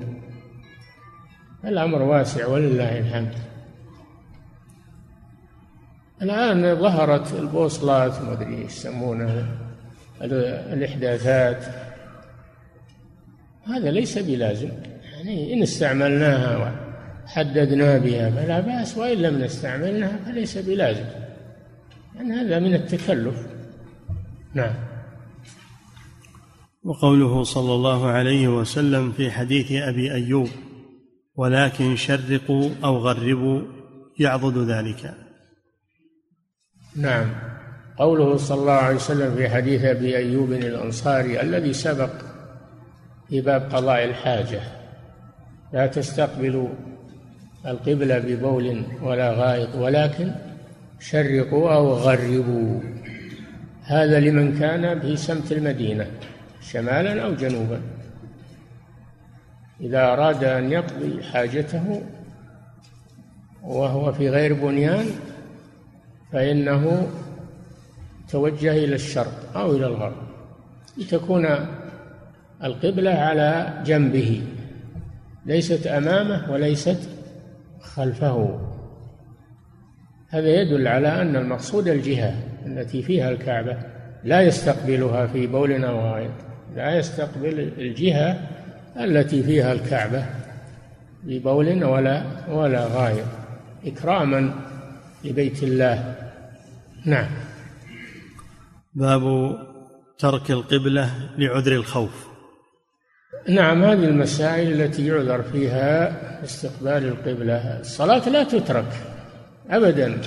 [1.65, 3.35] الأمر واسع ولله الحمد.
[6.23, 9.47] الآن ظهرت البوصلات ما أدري يسمونها
[10.73, 11.65] الإحداثات.
[13.67, 14.71] هذا ليس بلازم
[15.13, 16.84] يعني إن استعملناها
[17.27, 21.05] حددنا بها فلا بأس وإن لم نستعملها فليس بلازم
[22.17, 23.47] يعني هذا من التكلف.
[24.55, 24.75] نعم.
[26.85, 30.49] وقوله صلى الله عليه وسلم في حديث أبي أيوب
[31.37, 33.63] ولكن شرقوا أو غربوا
[34.19, 35.15] يعضد ذلك.
[36.97, 37.27] نعم.
[37.99, 42.11] قوله صلى الله عليه وسلم في حديث أبي أيوب الأنصاري الذي سبق
[43.29, 44.61] في باب قضاء الحاجة
[45.73, 46.69] لا تستقبلوا
[47.67, 50.33] القبلة ببول ولا غائط ولكن
[51.01, 52.81] شرقوا أو غربوا.
[53.85, 56.07] هذا لمن كان في سمت المدينة
[56.63, 57.81] شمالا أو جنوبا.
[59.81, 62.03] إذا أراد أن يقضي حاجته
[63.63, 65.07] وهو في غير بنيان
[66.33, 67.09] فإنه
[68.29, 70.17] توجه إلى الشرق أو إلى الغرب
[70.97, 71.47] لتكون
[72.65, 74.43] القبلة على جنبه.
[75.47, 77.14] ليست أمامه وليست
[77.95, 78.61] خلفه.
[80.29, 82.35] هذا يدل على أن المقصود الجهة
[82.67, 83.77] التي فيها الكعبة
[84.25, 86.31] لا يستقبلها في بول أو غائط
[86.77, 88.41] لا يستقبل الجهة
[88.97, 90.27] التي فيها الكعبة
[91.23, 93.27] ببول ولا ولا غائط
[93.87, 94.55] إكراما
[95.25, 96.15] لبيت الله.
[97.05, 97.29] نعم.
[98.95, 99.57] باب
[100.19, 102.34] ترك القبلة لعذر الخوف.
[103.49, 106.13] نعم هذه المسائل التي يعذر فيها
[106.45, 107.81] استقبال القبلة.
[107.81, 108.93] الصلاة لا تترك
[109.71, 110.19] أبدا.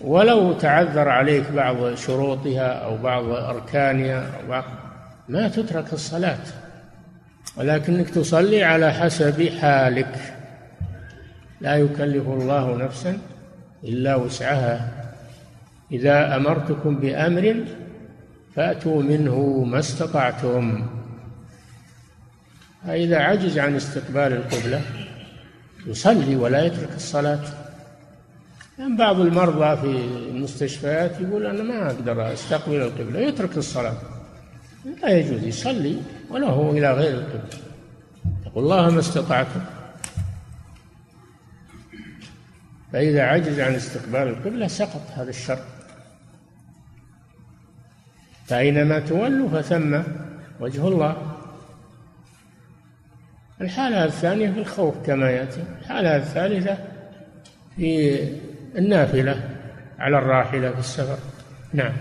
[0.00, 4.64] ولو تعذر عليك بعض شروطها أو بعض أركانها أو بعض
[5.28, 6.38] ما تترك الصلاة.
[7.56, 10.14] ولكنك تصلي على حسب حالك.
[11.60, 13.18] لا يكلف الله نفسا
[13.84, 14.88] إلا وسعها.
[15.92, 17.64] إذا أمرتكم بأمر
[18.56, 20.86] فأتوا منه ما استطعتم.
[22.86, 24.82] فإذا عجز عن استقبال القبلة
[25.86, 27.40] يصلي ولا يترك الصلاة.
[28.78, 33.96] يعني بعض المرضى في المستشفيات يقول أنا ما أقدر أستقبل القبلة يترك الصلاة.
[35.02, 35.96] لا يجوز يصلي
[36.30, 37.60] وله إلى غير القبلة.
[38.46, 39.60] يقول الله ما استطعتم.
[42.92, 45.64] فإذا عجز عن استقبال القبلة سقط هذا الشر
[48.46, 50.00] فأينما تولوا فثم
[50.60, 51.29] وجه الله.
[53.60, 55.64] الحالة الثانية في الخوف كما يأتي.
[55.80, 56.78] الحالة الثالثة
[57.76, 58.18] في
[58.78, 59.50] النافلة
[59.98, 61.18] على الراحلة في السفر.
[61.72, 61.92] نعم.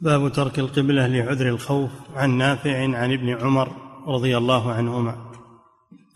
[0.00, 3.72] باب ترك القبلة لعذر الخوف عن نافع عن ابن عمر
[4.06, 5.16] رضي الله عنهما.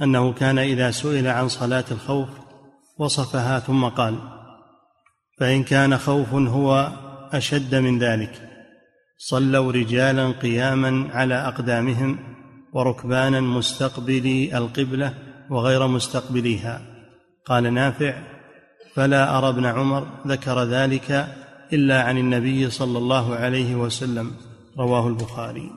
[0.03, 2.28] أنه كان إذا سئل عن صلاة الخوف
[2.98, 4.18] وصفها ثم قال
[5.38, 6.92] فإن كان خوف هو
[7.32, 8.48] أشد من ذلك.
[9.18, 12.18] صلوا رجالا قياما على أقدامهم
[12.73, 15.14] وركبانا مستقبلي القبلة
[15.51, 16.83] وغير مستقبليها.
[17.45, 18.14] قال نافع
[18.95, 21.29] فلا أرى ابن عمر ذكر ذلك
[21.73, 24.37] إلا عن النبي صلى الله عليه وسلم.
[24.79, 25.70] رواه البخاري.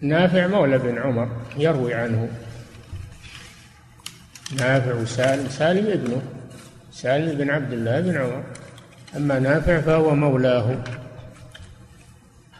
[0.00, 2.30] نافع مولى بن عمر يروي عنه.
[4.52, 6.22] نافع وسالم سالم ابنه
[6.90, 8.44] سالم بن عبد الله بن عمر.
[9.16, 10.84] أما نافع فهو مولاه.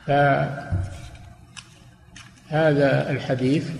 [0.06, 0.10] ف
[2.48, 3.70] هذا الحديث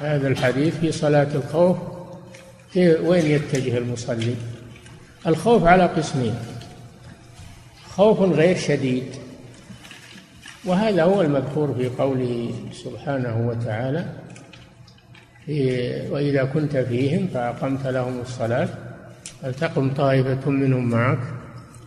[0.00, 1.76] هذا الحديث في صلاة الخوف
[2.70, 4.34] في وين يتجه المصلي؟
[5.26, 6.34] الخوف على قسمين
[7.88, 9.04] خوف غير شديد
[10.64, 14.06] وهذا هو المذكور في قوله سبحانه وتعالى
[15.46, 18.68] في وإذا كنت فيهم فأقمت لهم الصلاة
[19.42, 21.39] فلتقم طائفة منهم معك؟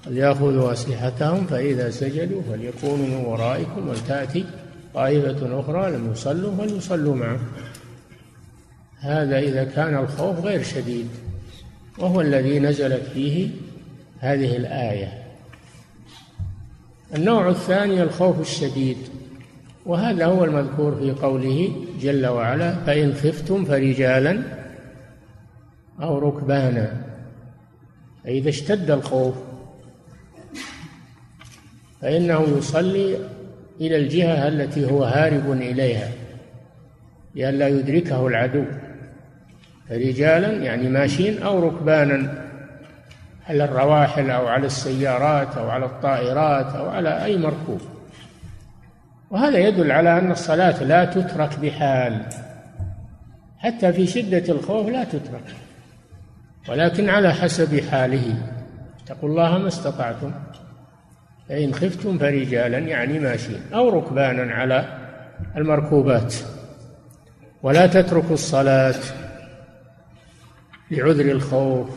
[0.06, 4.46] فليأخذوا أسلحتهم فإذا سجدوا فليكونوا من ورائكم ولتأتي
[4.94, 7.40] طائفة أخرى لم يصلوا فليصلوا معه
[9.00, 11.08] هذا إذا كان الخوف غير شديد
[11.98, 13.50] وهو الذي نزلت فيه
[14.20, 15.24] هذه الآية.
[17.16, 18.98] النوع الثاني الخوف الشديد
[19.86, 24.42] وهذا هو المذكور في قوله جل وعلا فإن خفتم فرجالا
[26.02, 27.04] أو ركبانا.
[28.24, 29.36] فإذا اشتد الخوف
[32.04, 33.18] فإنه يصلي
[33.82, 36.10] إلى الجهة التي هو هارب إليها
[37.36, 38.64] لئلا يدركه العدو.
[39.92, 42.44] رجالا يعني ماشين أو ركبانا
[43.48, 47.82] على الرواحل أو على السيارات أو على الطائرات أو على أي مركوب.
[49.32, 52.26] وهذا يدل على أن الصلاة لا تترك بحال.
[53.58, 55.56] حتى في شدة الخوف لا تترك
[56.70, 58.36] ولكن على حسب حاله.
[59.04, 60.32] اتقوا الله ما استطعتم.
[61.50, 64.98] فإن خفتم فرجالا يعني ماشيين أو ركبانا على
[65.58, 66.36] المركوبات.
[67.64, 69.00] ولا تتركوا الصلاة
[70.92, 71.90] لعذر الخوف.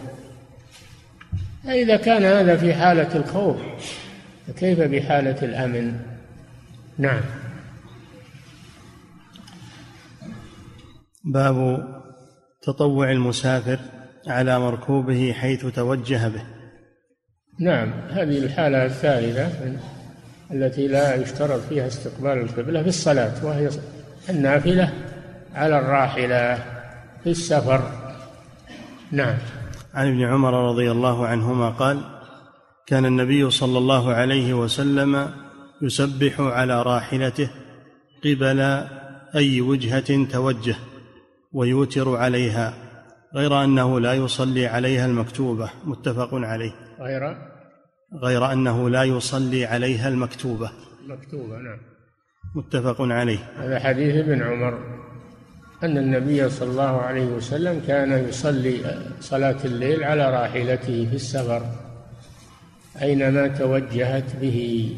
[1.64, 3.56] فإذا كان هذا في حالة الخوف
[4.46, 6.00] فكيف بحالة الأمن؟
[6.98, 7.20] نعم.
[11.24, 11.88] باب
[12.62, 13.78] تطوع المسافر
[14.26, 16.55] على مركوبه حيث توجه به.
[17.58, 19.50] نعم هذه الحالة الثالثة
[20.50, 23.70] التي لا يشترط فيها استقبال القبلة في الصلاة وهي
[24.30, 24.92] النافلة
[25.54, 26.54] على الراحلة
[27.24, 27.90] في السفر.
[29.12, 29.34] نعم.
[29.94, 32.00] عن ابن عمر رضي الله عنهما قال
[32.86, 35.30] كان النبي صلى الله عليه وسلم
[35.82, 37.50] يسبح على راحلته
[38.24, 38.60] قبل
[39.34, 40.76] أي وجهة توجه
[41.52, 42.74] ويوتر عليها
[43.34, 46.85] غير أنه لا يصلي عليها المكتوبة متفق عليه.
[47.00, 47.36] غير
[48.22, 50.70] غير أنه لا يصلي عليها المكتوبة.
[51.06, 51.78] مكتوبة نعم.
[52.54, 53.38] متفق عليه.
[53.56, 54.78] هذا حديث ابن عمر.
[55.82, 61.62] أن النبي صلى الله عليه وسلم كان يصلي صلاة الليل على راحلته في السفر
[63.02, 64.90] أينما توجهت به.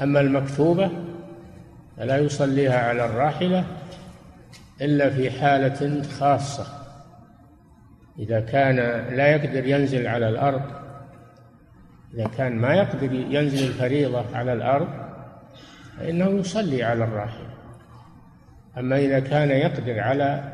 [0.00, 0.90] أما المكتوبة
[1.96, 3.64] فلا يصليها على الراحلة
[4.80, 6.83] إلا في حالة خاصة.
[8.18, 8.76] إذا كان
[9.16, 10.62] لا يقدر ينزل على الأرض
[12.14, 14.88] إذا كان ما يقدر ينزل الفريضة على الأرض
[15.98, 17.54] فإنه يصلي على الراحلة
[18.78, 20.52] أما إذا كان يقدر على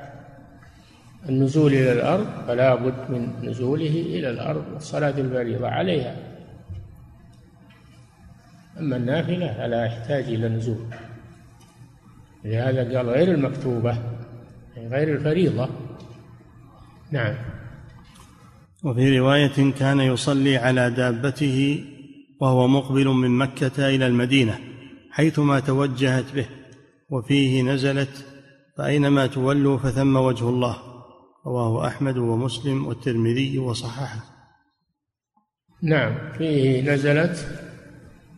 [1.29, 6.17] النزول إلى الأرض فلا بد من نزوله إلى الأرض والصلاة الفريضة عليها.
[8.79, 10.87] أما النافلة فلا يحتاج إلى نزول.
[12.45, 13.99] لهذا قال غير المكتوبة
[14.77, 15.69] غير الفريضة.
[17.13, 17.35] نعم.
[18.85, 21.85] وفي رواية كان يصلي على دابته
[22.41, 24.59] وهو مقبل من مكة إلى المدينة
[25.11, 26.47] حيثما توجهت به
[27.11, 28.27] وفيه نزلت
[28.79, 30.77] فأينما تولوا فثم وجه الله.
[31.47, 34.25] رواه أحمد ومسلم والترمذي وصححه.
[35.83, 36.33] نعم.
[36.39, 37.49] فيه نزلت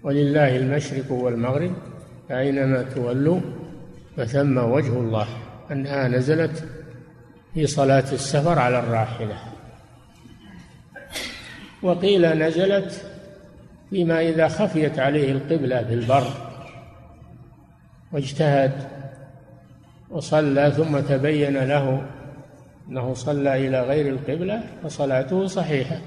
[0.03, 1.73] ولله المشرق والمغرب
[2.29, 3.41] فأينما تولوا
[4.16, 5.27] فثم وجه الله.
[5.70, 6.82] أنها نزلت
[7.55, 9.36] في صلاة السفر على الراحلة.
[11.82, 13.05] وقيل نزلت
[13.90, 16.26] فيما إذا خفيت عليه القبلة في البر
[18.12, 18.72] واجتهد
[20.11, 22.07] وصلى ثم تبين له
[22.88, 25.98] أنه صلى إلى غير القبلة فصلاته صحيحة.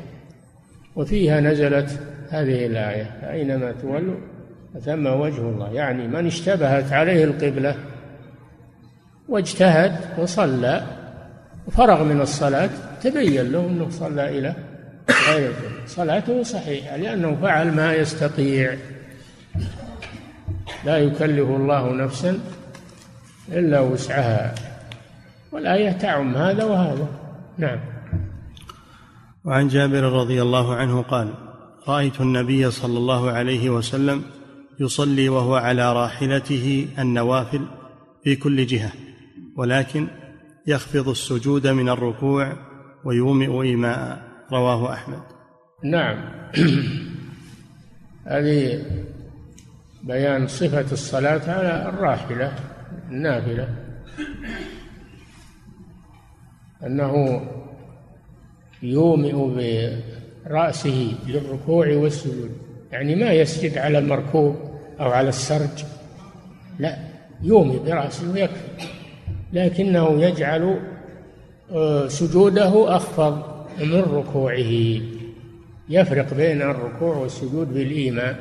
[0.96, 4.18] وفيها نزلت هذه الآية فأينما تولوا
[4.76, 5.74] فثم وجه الله.
[5.74, 7.76] يعني من اشتبهت عليه القبلة
[9.30, 10.95] واجتهد وصلى
[11.68, 12.70] وفرغ من الصلاة
[13.02, 14.56] تبين له أنه صلى إلى
[15.30, 15.54] غير
[15.88, 18.78] صلاته صحيحة لأنه فعل ما يستطيع.
[20.86, 22.40] لا يكلف الله نفسا
[23.52, 24.56] إلا وسعها.
[25.52, 27.08] والآية تعم هذا وهذا.
[27.58, 27.80] نعم.
[29.46, 31.34] وعن جابر رضي الله عنه قال
[31.88, 34.22] رأيت النبي صلى الله عليه وسلم
[34.80, 37.62] يصلي وهو على راحلته النوافل
[38.24, 38.92] في كل جهة
[39.58, 40.08] ولكن
[40.68, 42.54] يخفض السجود من الركوع
[43.04, 45.22] ويومئ إيماء رواه أحمد.
[45.84, 46.18] نعم.
[48.26, 48.86] هذه
[50.04, 52.56] بيان صفة الصلاة على الراحلة
[53.12, 53.70] النافلة.
[56.86, 57.42] أنه
[58.84, 59.34] يومئ
[60.46, 62.52] برأسه للركوع والسجود.
[62.92, 64.56] يعني ما يسجد على المركوب
[65.00, 65.84] أو على السرج
[66.80, 66.98] لا
[67.42, 68.95] يومئ برأسه ويكفي
[69.54, 70.80] لكنه يجعل
[71.72, 73.44] آه، سجوده أخفض
[73.80, 75.02] من ركوعه.
[75.90, 78.36] يفرق بين الركوع والسجود بالإيمان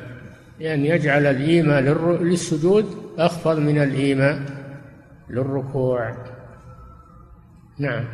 [0.59, 1.81] لأن يجعل الإيماء
[2.21, 2.85] للسجود
[3.17, 4.41] أخفض من الإيماء
[5.29, 6.15] للركوع.
[7.79, 8.05] نعم.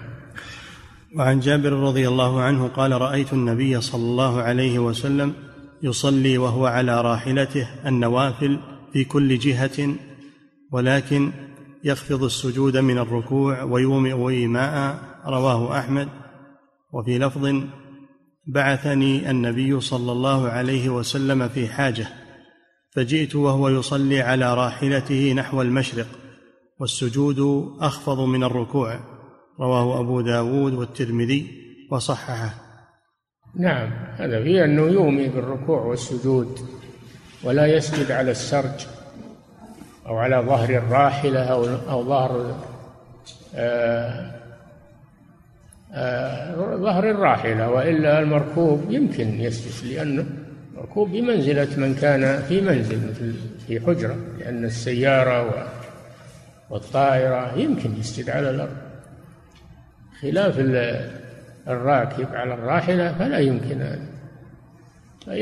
[1.16, 5.34] وعن جابر رضي الله عنه قال رأيت النبي صلى الله عليه وسلم
[5.84, 8.60] يصلي وهو على راحلته النوافل
[8.94, 9.96] في كل جهة
[10.72, 11.32] ولكن
[11.84, 16.10] يخفض السجود من الركوع ويومئ إيماء رواه أحمد.
[16.94, 17.64] وفي لفظ
[18.48, 22.08] بعثني النبي صلى الله عليه وسلم في حاجة
[22.92, 26.08] فجئت وهو يصلي على راحلته نحو المشرق
[26.80, 27.40] والسجود
[27.80, 29.00] أخفض من الركوع
[29.60, 31.48] رواه أبو داود والترمذي
[31.92, 32.54] وصححه.
[33.56, 36.60] نعم هذا فيه أنه يومي بالركوع والسجود
[37.44, 39.01] ولا يسجد على السرج.
[40.12, 42.56] أو على ظهر الراحلة أو أو ظهر
[43.56, 44.32] آه
[45.94, 50.26] آه ظهر الراحلة وإلا المركوب يمكن يسجد لأنه
[50.74, 53.34] المركوب بمنزلة من كان في منزل مثل
[53.68, 55.68] في حجرة لأن السيارة
[56.70, 58.78] والطائرة يمكن يسجد على الأرض.
[60.22, 60.60] خلاف
[61.68, 64.12] الراكب على الراحلة فلا يمكن هذا.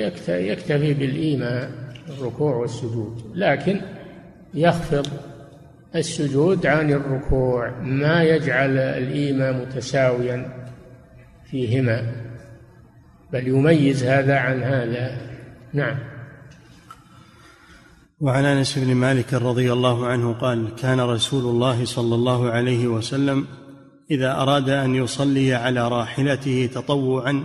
[0.09, 1.71] فيكتفي بالإيماء
[2.09, 3.31] الركوع والسجود.
[3.35, 3.81] لكن
[4.53, 5.07] يخفض
[5.95, 10.67] السجود عن الركوع ما يجعل الإيماء متساويا
[11.51, 12.11] فيهما.
[13.33, 15.17] بل يميز هذا عن هذا.
[15.73, 15.97] نعم.
[18.21, 23.47] وعن أنس بن مالك رضي الله عنه قال كان رسول الله صلى الله عليه وسلم
[24.11, 27.43] إذا أراد أن يصلي على راحلته تطوعا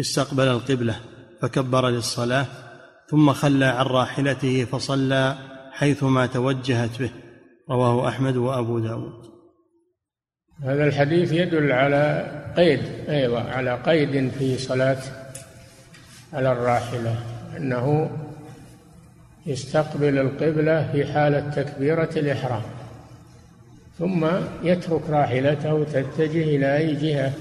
[0.00, 0.96] استقبل القبلة
[1.42, 2.46] فكبر للصلاة
[3.10, 5.36] ثم خلى عن راحلته فصلى
[5.74, 7.10] حيثما توجهت به.
[7.70, 9.34] رواه أحمد وأبو داود.
[10.62, 15.02] هذا الحديث يدل على قيد أيضا على قيد في صلاة
[16.32, 17.18] على الراحلة
[17.56, 18.10] أنه
[19.46, 22.62] يستقبل القبلة في حالة تكبيرة الإحرام
[23.98, 24.26] ثم
[24.62, 27.32] يترك راحلته تتجه إلى أي جهة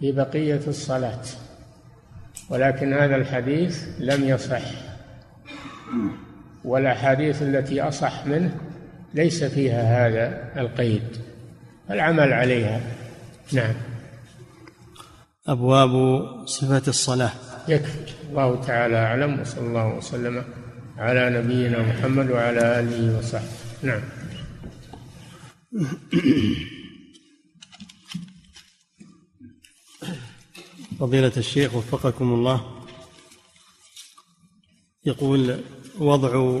[0.00, 1.22] في بقية الصلاة
[2.50, 4.62] ولكن هذا الحديث لم يصح.
[6.64, 8.56] والأحاديث التي أصح منه
[9.14, 11.02] ليس فيها هذا القيد
[11.90, 12.80] العمل عليها.
[13.52, 13.74] نعم.
[15.46, 17.30] أبواب صفه الصلاة.
[17.68, 18.12] يكفي.
[18.30, 20.44] الله تعالى أعلم وصلى الله وسلم
[20.96, 23.48] على نبينا محمد وعلى آله وصحبه.
[23.82, 24.00] نعم.
[31.00, 32.60] فضيلة الشيخ وفقكم الله
[35.06, 35.60] يقول
[35.98, 36.60] وضع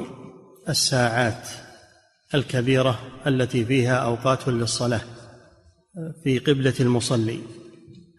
[0.68, 1.48] الساعات
[2.34, 5.00] الكبيرة التي فيها أوقات للصلاة
[6.24, 7.38] في قبلة المصلي.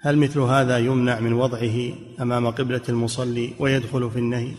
[0.02, 4.52] هل مثل هذا يمنع من وضعه أمام قبلة المصلي ويدخل في النهي؟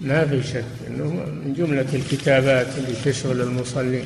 [0.00, 1.04] ما في شك أنه
[1.44, 4.04] من جملة الكتابات اللي تشغل المصلي.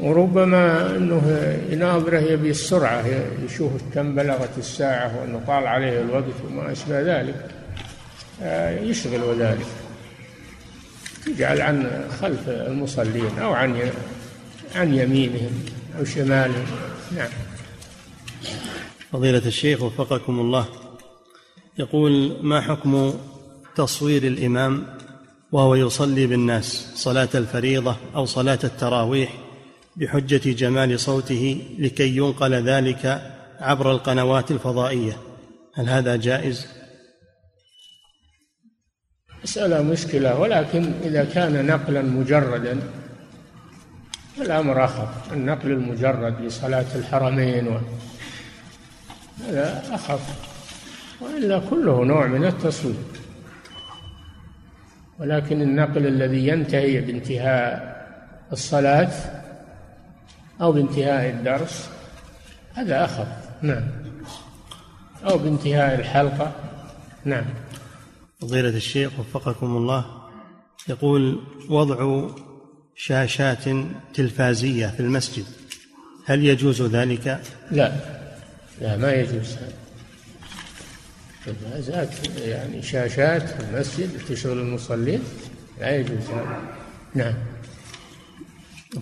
[0.00, 3.04] وربما إنه يناظره يبي السرعة
[3.44, 7.50] يشوف كم بلغت الساعة وأنه طال عليه الوقت وما أشبه ذلك.
[8.42, 9.66] آه، يشغل ذلك
[11.28, 13.90] يجعل عن خلف المصلين أو عن
[14.74, 15.64] عن يمينهم
[15.98, 16.66] أو شمالهم.
[17.16, 17.30] نعم.
[19.12, 20.66] فضيلة الشيخ وفقكم الله.
[21.78, 23.14] يقول ما حكم
[23.76, 24.86] تصوير الإمام
[25.52, 29.32] وهو يصلي بالناس صلاة الفريضة أو صلاة التراويح
[29.96, 35.16] بحجة جمال صوته لكي ينقل ذلك عبر القنوات الفضائية؟
[35.74, 36.66] هل هذا جائز؟
[39.48, 42.80] مسألة مشكلة ولكن إذا كان نقلا مجردا
[44.38, 45.32] الأمر أخف.
[45.32, 47.80] النقل المجرد لصلاة الحرمين و...
[49.48, 50.20] هذا أخف.
[51.20, 52.94] وإلا كله نوع من التصوير
[55.18, 57.98] ولكن النقل الذي ينتهي بانتهاء
[58.52, 59.12] الصلاة
[60.60, 61.90] أو بانتهاء الدرس
[62.74, 63.28] هذا أخف.
[63.62, 63.84] نعم.
[65.24, 66.52] أو بانتهاء الحلقة.
[67.24, 67.44] نعم.
[68.40, 70.28] فضيلة الشيخ وفقكم الله
[70.88, 72.28] يقول وضع
[72.96, 73.64] شاشات
[74.14, 75.44] تلفازية في المسجد
[76.24, 77.92] هل يجوز ذلك؟ لا
[78.80, 79.56] لا ما يجوز.
[81.46, 85.22] تلفازات يعني شاشات في المسجد تشغل المصلين
[85.80, 86.62] لا يجوز هذا.
[87.14, 87.34] نعم.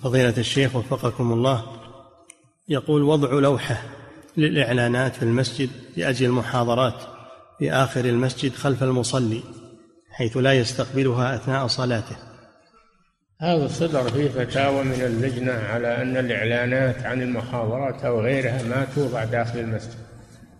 [0.01, 1.65] فضيلة الشيخ وفقكم الله
[2.69, 3.83] يقول وضع لوحة
[4.37, 7.16] للإعلانات في المسجد لأجل المحاضرات.
[7.59, 9.41] في آخر المسجد خلف المصلي
[10.11, 12.15] حيث لا يستقبلها أثناء صلاته.
[13.41, 19.23] هذا صدر فيه فتاوى من اللجنة على أن الإعلانات عن المحاضرات أو غيرها ما توضع
[19.23, 19.97] داخل المسجد.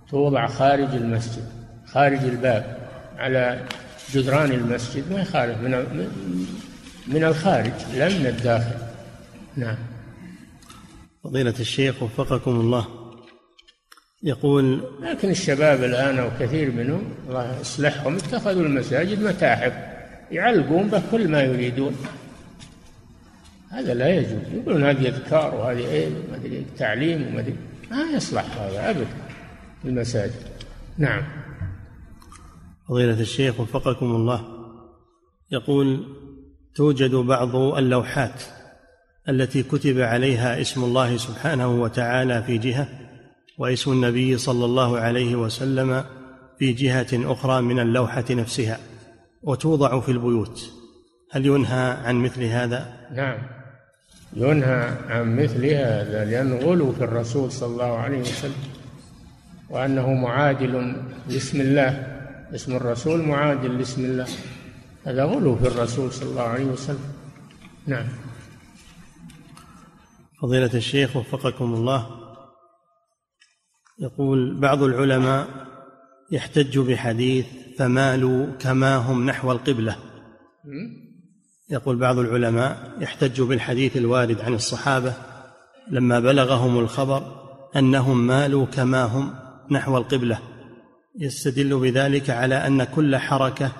[0.10, 1.44] توضع خارج المسجد
[1.86, 2.78] خارج الباب
[3.18, 3.66] على
[4.14, 5.72] جدران المسجد ما يخالف من
[7.08, 8.76] من الخارج لا من الداخل.
[9.56, 9.78] نعم.
[11.24, 12.97] فضيلة الشيخ وفقكم الله.
[14.24, 19.74] يقول لكن الشباب الآن أو كثير منهم الله يصلحهم اتخذوا المساجد متاحف
[20.32, 21.96] يعلقون به كل ما يريدون.
[23.72, 24.54] هذا لا يجوز.
[24.54, 27.56] يقولون هذه أذكار وهذه إيه ما أدري تعليم وما أدري.
[27.92, 29.08] ما يصلح هذا أبدا
[29.86, 30.42] المساجد.
[30.98, 31.24] نعم.
[32.90, 34.42] فضيلة الشيخ وفقكم الله.
[35.52, 36.06] يقول
[36.76, 38.44] توجد بعض اللوحات
[39.30, 43.07] التي كتب عليها اسم الله سبحانه وتعالى في جهة
[43.58, 46.04] واسم النبي صلى الله عليه وسلم
[46.60, 48.80] في جهة أخرى من اللوحة نفسها
[49.44, 50.72] وتوضع في البيوت.
[51.32, 53.38] هل ينهى عن مثل هذا؟ نعم.
[54.34, 58.64] ينهى عن مثل هذا لأنه غلو في الرسول صلى الله عليه وسلم
[59.70, 60.96] وأنه معادل
[61.30, 62.18] لاسم الله
[62.56, 64.28] اسم الرسول معادل لاسم الله.
[65.06, 67.14] هذا غلو في الرسول صلى الله عليه وسلم.
[67.88, 68.06] نعم.
[70.42, 72.17] فضيلة الشيخ وفقكم الله
[74.00, 75.48] يقول بعض العلماء
[76.32, 77.46] يحتج بحديث
[77.78, 79.96] فمالوا كما هم نحو القبلة.
[81.70, 85.14] يقول بعض العلماء يحتج بالحديث الوارد عن الصحابة
[85.92, 87.24] لما بلغهم الخبر
[87.76, 89.34] أنهم مالوا كما هم
[89.72, 90.40] نحو القبلة.
[91.20, 93.72] يستدل بذلك على أن كل حركة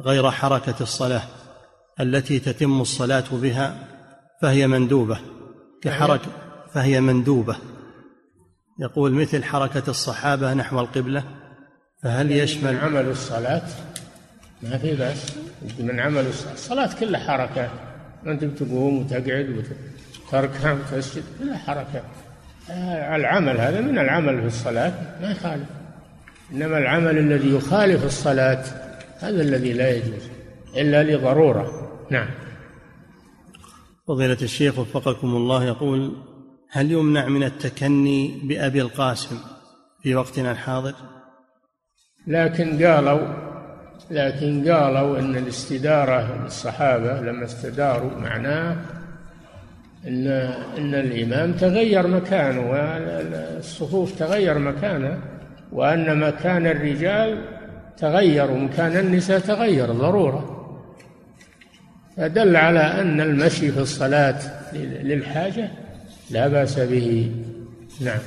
[0.00, 1.22] غير حركة الصلاة
[2.00, 3.88] التي تتم الصلاة بها
[4.42, 5.18] فهي مندوبة
[5.82, 6.30] كحركه
[6.72, 7.56] فهي مندوبة.
[8.78, 11.24] يقول مثل حركة الصحابة نحو القبلة
[12.02, 13.62] فهل يشمل عمل الصلاة؟
[14.62, 15.36] ما في بأس.
[15.78, 17.70] من عمل الصلاة الصلاة كلها حركة.
[18.26, 19.64] أنت بتقوم وتقعد
[20.28, 22.02] وتركع وتسجد كلها حركة.
[22.70, 25.68] آه، العمل هذا من العمل في الصلاة ما يخالف.
[26.52, 28.64] إنما العمل الذي يخالف الصلاة
[29.18, 30.22] هذا الذي لا يجوز
[30.76, 31.92] إلا لضرورة.
[32.10, 32.28] نعم.
[34.08, 36.16] فضيلة الشيخ وفقكم الله يقول
[36.74, 39.38] هل يمنع من التكني بأبي القاسم
[40.02, 40.94] في وقتنا الحاضر؟
[42.26, 43.20] لكن قالوا
[44.10, 48.76] لكن قالوا إن الاستدارة للصحابة لما استداروا معناه
[50.06, 50.26] إن
[50.78, 55.18] إن الإمام تغير مكانه والصفوف تغير مكانه
[55.72, 57.44] وأن مكان الرجال
[57.96, 60.58] تغير ومكان النساء تغير ضرورة.
[62.16, 64.38] فدل على أن المشي في الصلاة
[65.02, 65.81] للحاجة
[66.32, 67.30] لا بأس به.
[68.00, 68.20] نعم.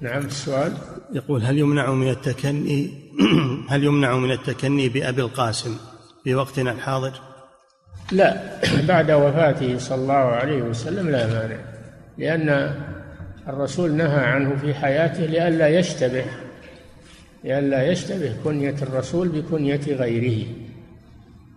[0.00, 0.72] نعم السؤال.
[1.12, 2.90] يقول هل يمنع من التكني
[3.70, 5.76] هل يمنع من التكني بأبي القاسم
[6.24, 7.12] في وقتنا الحاضر؟
[8.12, 8.60] لا.
[8.88, 11.56] بعد وفاته صلى الله عليه وسلم لا مانع
[12.18, 12.74] لأن
[13.48, 16.24] الرسول نهى عنه في حياته لئلا يشتبه
[17.44, 20.46] لئلا يشتبه كنية الرسول بكنية غيره.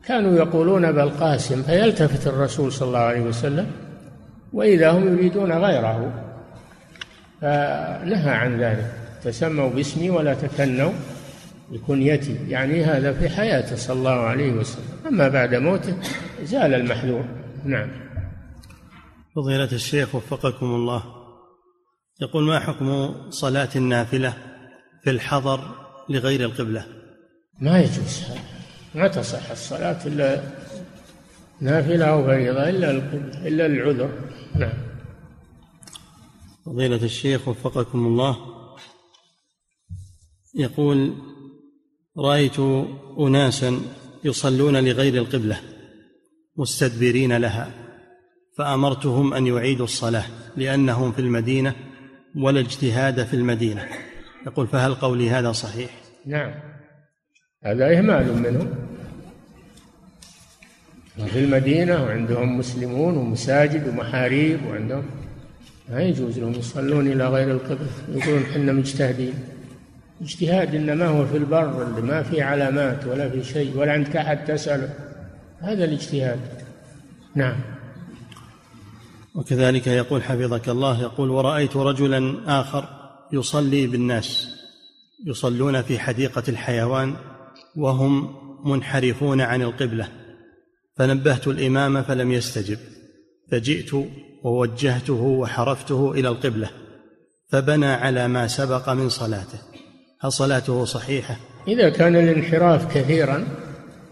[0.06, 3.87] كانوا يقولون بالقاسم فيلتفت الرسول صلى الله عليه وسلم
[4.54, 6.24] وإذا هم يريدون غيره.
[7.42, 8.94] فنهى عن ذلك.
[9.24, 10.92] تسموا باسمي ولا تكنوا
[11.72, 12.38] بكنيتي.
[12.48, 14.86] يعني هذا في حياته صلى الله عليه وسلم.
[15.08, 15.98] أما بعد موته
[16.44, 17.26] زال المحذور.
[17.66, 17.90] نعم.
[19.36, 21.04] فضيلة الشيخ وفقكم الله.
[22.22, 24.34] يقول ما حكم صلاة النافلة
[25.04, 25.60] في الحضر
[26.10, 26.86] لغير القبلة؟
[27.62, 28.24] ما يجوز.
[28.96, 30.42] ما تصح الصلاة إلا
[31.62, 34.10] نافلة أو فريضة إلا القبلة إلا العذر.
[34.56, 34.74] نعم.
[36.66, 38.38] فضيلة الشيخ وفقكم الله.
[40.56, 41.14] يقول
[42.18, 42.60] رأيت
[43.20, 43.82] أناسا
[44.24, 45.62] يصلون لغير القبلة
[46.58, 47.72] مستدبرين لها
[48.58, 50.26] فأمرتهم أن يعيدوا الصلاة
[50.58, 51.76] لأنهم في المدينة
[52.36, 53.88] ولا اجتهاد في المدينة.
[54.48, 55.90] يقول فهل قولي هذا صحيح؟
[56.26, 56.54] نعم.
[57.64, 58.97] هذا إهمال منهم
[61.26, 65.04] في المدينة وعندهم مسلمون ومساجد ومحاريب وعندهم.
[65.90, 69.34] ما يجوز لهم يصلون إلى غير القبله يقولون إحنا مجتهدين.
[70.22, 74.46] اجتهاد إنما هو في البر اللي ما في علامات ولا في شيء ولا عندك أحد
[74.46, 74.90] تسأله.
[75.60, 76.40] هذا الاجتهاد.
[77.36, 77.56] نعم.
[79.36, 82.86] وكذلك يقول حفظك الله يقول ورأيت رجلا آخر
[83.34, 84.48] يصلي بالناس
[85.26, 87.14] يصلون في حديقة الحيوان
[87.76, 90.27] وهم منحرفون عن القبلة.
[90.98, 92.78] فنبهت الإمام فلم يستجب.
[93.52, 93.92] فجئت
[94.44, 96.70] ووجهته وحرفته إلى القبلة
[97.50, 99.60] فبنى على ما سبق من صلاته.
[100.22, 101.36] هل صلاته صحيحة؟
[101.68, 103.48] إذا كان الانحراف كثيرا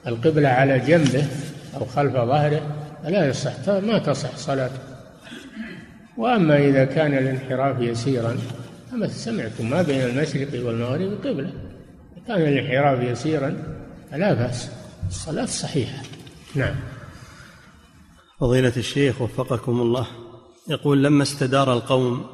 [0.08, 1.28] القبلة على جنبه
[1.76, 2.62] أو خلف ظهره
[3.04, 4.80] لا يصح ما تصح صلاته.
[6.18, 8.38] وأما إذا كان الانحراف يسيرا
[8.92, 11.52] كما سمعتم ما بين المشرق والمغرب قبلة.
[12.28, 13.58] كان الانحراف يسيرا
[14.12, 14.70] فلا بأس
[15.08, 16.04] الصلاة صحيحة.
[16.56, 16.76] نعم.
[18.40, 20.08] فضيلة الشيخ وفقكم الله
[20.68, 22.26] يقول لما استدار القوم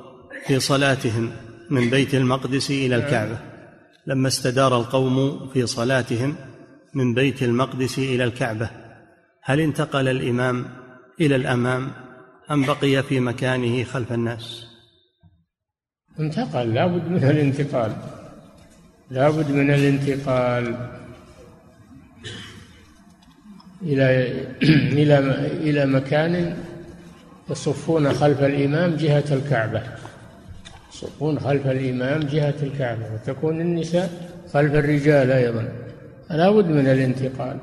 [0.47, 1.31] في صلاتهم
[1.69, 3.39] من بيت المقدس إلى الكعبة
[4.07, 6.35] لما استدار القوم في صلاتهم
[6.93, 8.69] من بيت المقدس إلى الكعبة
[9.43, 10.65] هل انتقل الإمام
[11.21, 11.91] إلى الأمام
[12.51, 14.65] أم بقي في مكانه خلف الناس؟
[16.19, 17.95] انتقل لابد من الانتقال.
[19.11, 21.00] لابد من الانتقال.
[23.83, 24.31] إلى
[25.01, 25.19] إلى
[25.69, 26.57] إلى مكان
[27.49, 29.83] يصفون خلف الإمام جهة الكعبة.
[30.93, 33.13] يصفون خلف الإمام جهة الكعبة.
[33.13, 35.73] وتكون النساء خلف الرجال أيضا.
[36.29, 37.57] فلا بد من الانتقال.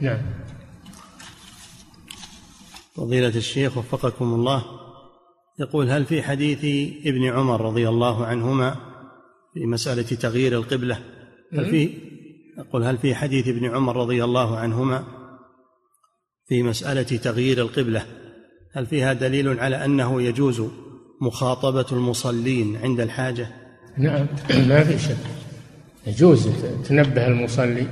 [0.00, 0.18] نعم.
[2.94, 4.64] فضيلة الشيخ وفقكم الله.
[5.58, 6.64] يقول هل في حديث
[7.06, 8.76] ابن عمر رضي الله عنهما
[9.54, 10.98] في مسألة تغيير القبلة؟
[11.52, 11.90] هل في؟
[12.58, 15.04] يقول هل في حديث ابن عمر رضي الله عنهما
[16.48, 18.04] في مسألة تغيير القبلة
[18.72, 20.62] هل فيها دليل على أنه يجوز
[21.20, 23.48] مخاطبة المصلين عند الحاجة؟
[23.98, 25.16] نعم ما في شك.
[26.06, 26.48] يجوز
[26.84, 27.86] تنبه المصلي.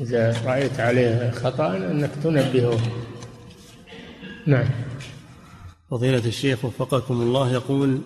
[0.00, 2.78] إذا رأيت عليه خطأ أنك تنبهه.
[4.46, 4.68] نعم.
[5.90, 8.00] فضيلة الشيخ وفقكم الله يقول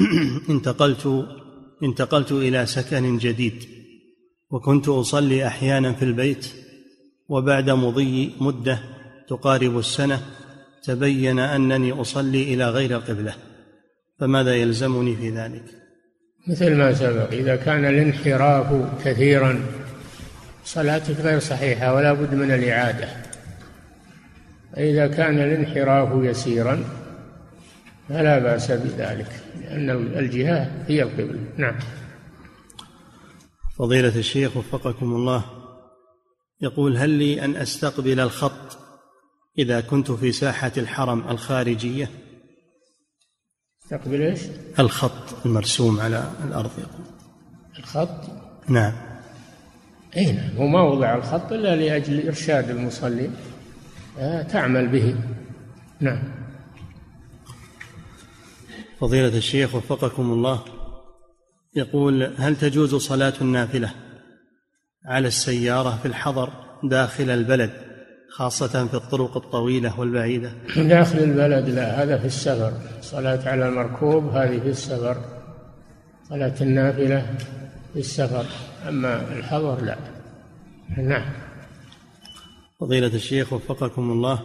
[0.50, 1.26] انتقلت
[1.82, 3.64] انتقلت إلى سكن جديد
[4.50, 6.46] وكنت أصلي أحيانا في البيت
[7.28, 8.78] وبعد مضي مدة
[9.28, 10.20] تقارب السنة
[10.82, 13.34] تبين أنني أصلي إلى غير القبلة
[14.18, 15.64] فماذا يلزمني في ذلك؟
[16.48, 18.66] مثل ما سبق إذا كان الانحراف
[19.04, 19.60] كثيرا
[20.64, 23.08] صلاتك غير صحيحة ولا بد من الإعادة.
[24.72, 26.84] فإذا كان الانحراف يسيرا
[28.08, 29.28] فلا بأس بذلك
[29.60, 31.40] لأن الجهة هي القبلة.
[31.56, 31.74] نعم.
[33.78, 35.44] فضيلة الشيخ وفقكم الله
[36.60, 38.78] يقول هل لي أن أستقبل الخط
[39.58, 42.10] إذا كنت في ساحة الحرم الخارجية؟
[43.90, 44.40] تقبل إيش؟
[44.78, 47.06] الخط المرسوم على الأرض يقول.
[47.78, 48.20] الخط؟
[48.68, 48.92] نعم.
[50.16, 50.56] اي نعم.
[50.56, 53.30] هو ما وضع الخط إلا لأجل إرشاد المصلي.
[54.18, 55.16] آه، تعمل به.
[56.00, 56.22] نعم.
[59.00, 60.64] فضيلة الشيخ وفقكم الله
[61.74, 64.05] يقول هل تجوز صلاة النافلة؟
[65.06, 66.50] على السيارة في الحضر
[66.82, 67.70] داخل البلد
[68.30, 70.52] خاصة في الطرق الطويلة والبعيدة.
[70.76, 72.72] داخل البلد لا هذا في السفر.
[73.00, 75.16] صلاة على المركوب هذه في السفر.
[76.28, 77.36] صلاة النافلة
[77.92, 78.46] في السفر.
[78.88, 79.98] أما الحضر لا.
[80.98, 81.32] نعم.
[82.80, 84.42] فضيلة الشيخ وفقكم الله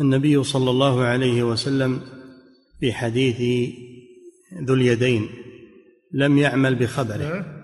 [0.00, 2.00] النبي صلى الله عليه وسلم
[2.80, 3.70] في حديث
[4.64, 5.28] ذو اليدين
[6.12, 7.59] لم يعمل بخبره.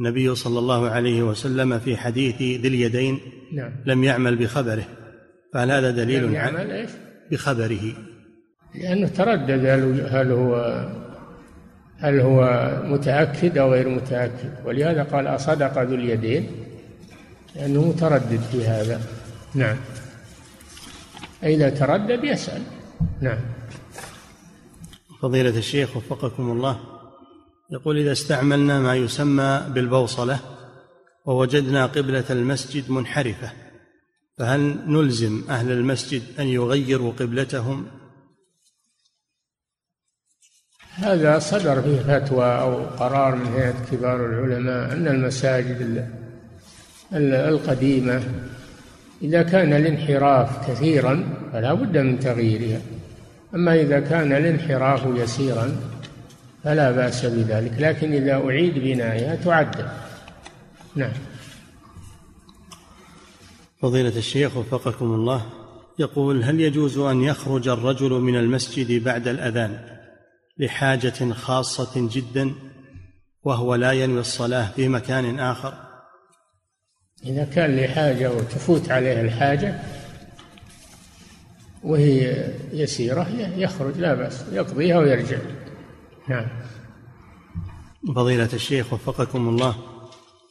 [0.00, 3.20] النبي صلى الله عليه وسلم في حديث ذي اليدين
[3.52, 3.72] نعم.
[3.86, 4.84] لم يعمل بخبره
[5.52, 6.90] فهل هذا دليل لم يعمل إيش؟
[7.30, 7.92] بخبره؟
[8.74, 9.66] لأنه تردد
[10.10, 10.86] هل هو
[11.98, 14.52] هل هو متأكد أو غير متأكد.
[14.64, 16.50] ولهذا قال أصدق ذو اليدين
[17.56, 19.00] لأنه متردد في هذا.
[19.54, 19.76] نعم.
[21.42, 22.62] إذا تردد يسأل.
[23.20, 23.38] نعم.
[25.22, 26.99] فضيلة الشيخ وفقكم الله
[27.72, 30.40] يقول إذا استعملنا ما يسمى بالبوصلة
[31.26, 33.52] ووجدنا قبلة المسجد منحرفة
[34.38, 37.86] فهل نلزم أهل المسجد أن يغيروا قبلتهم؟
[40.94, 46.08] هذا صدر فيه فتوى أو قرار من هيئة كبار العلماء أن المساجد
[47.12, 48.22] القديمة
[49.22, 52.80] إذا كان الانحراف كثيرا فلا بد من تغييرها.
[53.54, 55.76] أما إذا كان الانحراف يسيرا
[56.64, 59.88] فلا بأس بذلك لكن إذا أعيد بنائها تعدل.
[60.96, 61.12] نعم.
[63.82, 65.46] فضيلة الشيخ وفقكم الله
[65.98, 69.78] يقول هل يجوز أن يخرج الرجل من المسجد بعد الأذان
[70.58, 72.54] لحاجة خاصة جدا
[73.42, 75.74] وهو لا ينوي الصلاة في مكان آخر؟
[77.26, 79.80] إذا كان لحاجة وتفوت عليه الحاجة
[81.82, 85.38] وهي يسيرة يخرج لا بأس يقضيها ويرجع.
[86.30, 86.46] نعم.
[88.14, 89.74] فضيلة الشيخ وفقكم الله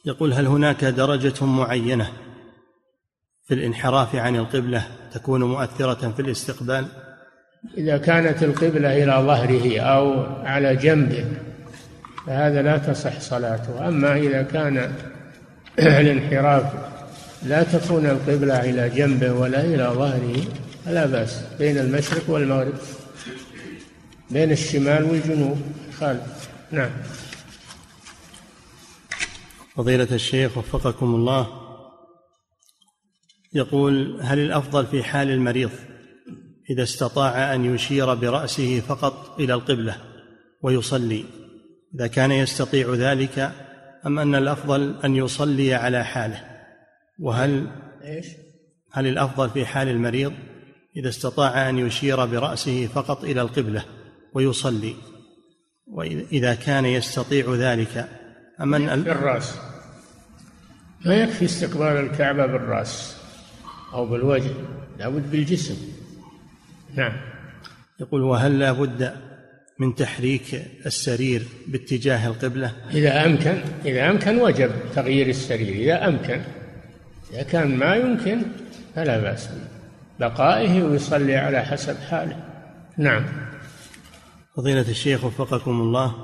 [0.04, 2.10] يقول هل هناك درجة معينة
[3.46, 6.86] في الانحراف عن القبلة تكون مؤثرة في الاستقبال؟
[7.76, 11.24] إذا كانت القبلة إلى ظهره أو على جنبه
[12.26, 13.88] فهذا لا تصح صلاته.
[13.88, 14.92] أما إذا كان
[15.78, 16.72] الانحراف
[17.42, 20.44] لا تكون القبلة إلى جنبه ولا إلى ظهره
[20.84, 22.74] فلا بأس بين المشرق والمغرب.
[24.30, 25.62] بين الشمال والجنوب.
[25.98, 26.90] خالف نعم.
[29.76, 31.46] فضيلة الشيخ وفقكم الله.
[33.52, 35.70] يقول هل الأفضل في حال المريض
[36.70, 39.96] إذا استطاع أن يشير برأسه فقط إلى القبلة
[40.62, 41.24] ويصلي
[41.94, 43.52] إذا كان يستطيع ذلك
[44.06, 46.44] أم أن الأفضل أن يصلي على حاله؟
[47.18, 47.66] وهل
[48.04, 48.26] إيش؟
[48.92, 50.32] هل الأفضل في حال المريض
[50.96, 53.84] إذا استطاع أن يشير برأسه فقط إلى القبلة
[54.34, 54.94] ويصلي.
[55.86, 58.08] وإذا كان يستطيع ذلك
[58.60, 59.54] أم أن بالرأس
[61.06, 63.16] ما يكفي استقبال الكعبة بالرأس
[63.92, 64.50] أو بالوجه
[64.98, 65.76] لابد بالجسم.
[66.94, 67.12] نعم.
[68.00, 69.12] يقول وهل لا بد
[69.78, 76.40] من تحريك السرير باتجاه القبلة؟ إذا أمكن إذا أمكن وجب تغيير السرير إذا أمكن.
[77.32, 78.42] إذا كان ما يمكن
[78.94, 79.48] فلا بأس
[80.20, 82.36] بقائه ويصلي على حسب حاله.
[82.98, 83.49] نعم.
[84.60, 86.14] فضيلة الشيخ وفقكم الله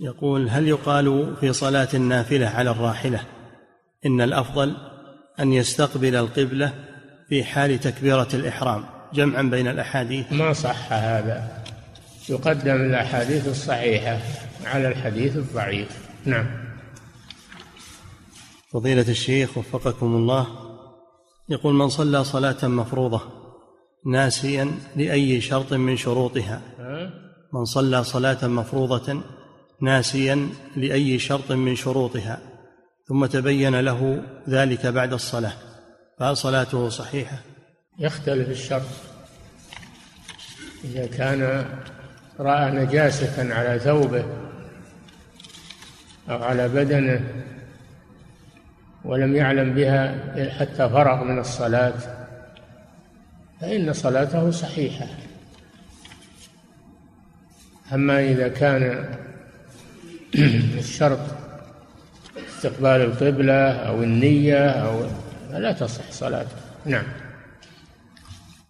[0.00, 3.20] يقول هل يقال في صلاة النافلة على الراحلة
[4.06, 4.76] إن الأفضل
[5.40, 6.74] أن يستقبل القبلة
[7.28, 8.84] في حال تكبيرة الإحرام
[9.14, 11.64] جمعا بين الأحاديث؟ ما صح هذا.
[12.28, 14.18] يقدم الأحاديث الصحيحة
[14.64, 16.08] على الحديث الضعيف.
[16.24, 16.46] نعم.
[18.72, 20.46] فضيلة الشيخ وفقكم الله
[21.48, 23.20] يقول من صلى صلاة مفروضة
[24.06, 26.62] ناسيا لأي شرط من شروطها.
[27.52, 29.22] من صلى صلاة مفروضة
[29.80, 32.38] ناسيا لأي شرط من شروطها
[33.08, 35.52] ثم تبين له ذلك بعد الصلاة
[36.18, 37.38] فهل صلاته صحيحة؟
[37.98, 38.86] يختلف الشرط
[40.84, 41.66] إذا كان
[42.40, 44.24] رأى نجاسة على ثوبه
[46.30, 47.44] أو على بدنه
[49.04, 50.14] ولم يعلم بها
[50.58, 51.94] حتى فرغ من الصلاة
[53.60, 55.06] فإن صلاته صحيحة
[57.92, 59.14] أما إذا كان
[60.78, 61.20] الشرط
[62.36, 65.06] استقبال القبلة أو النية أو
[65.50, 66.56] لا تصح صلاته.
[66.86, 67.04] نعم.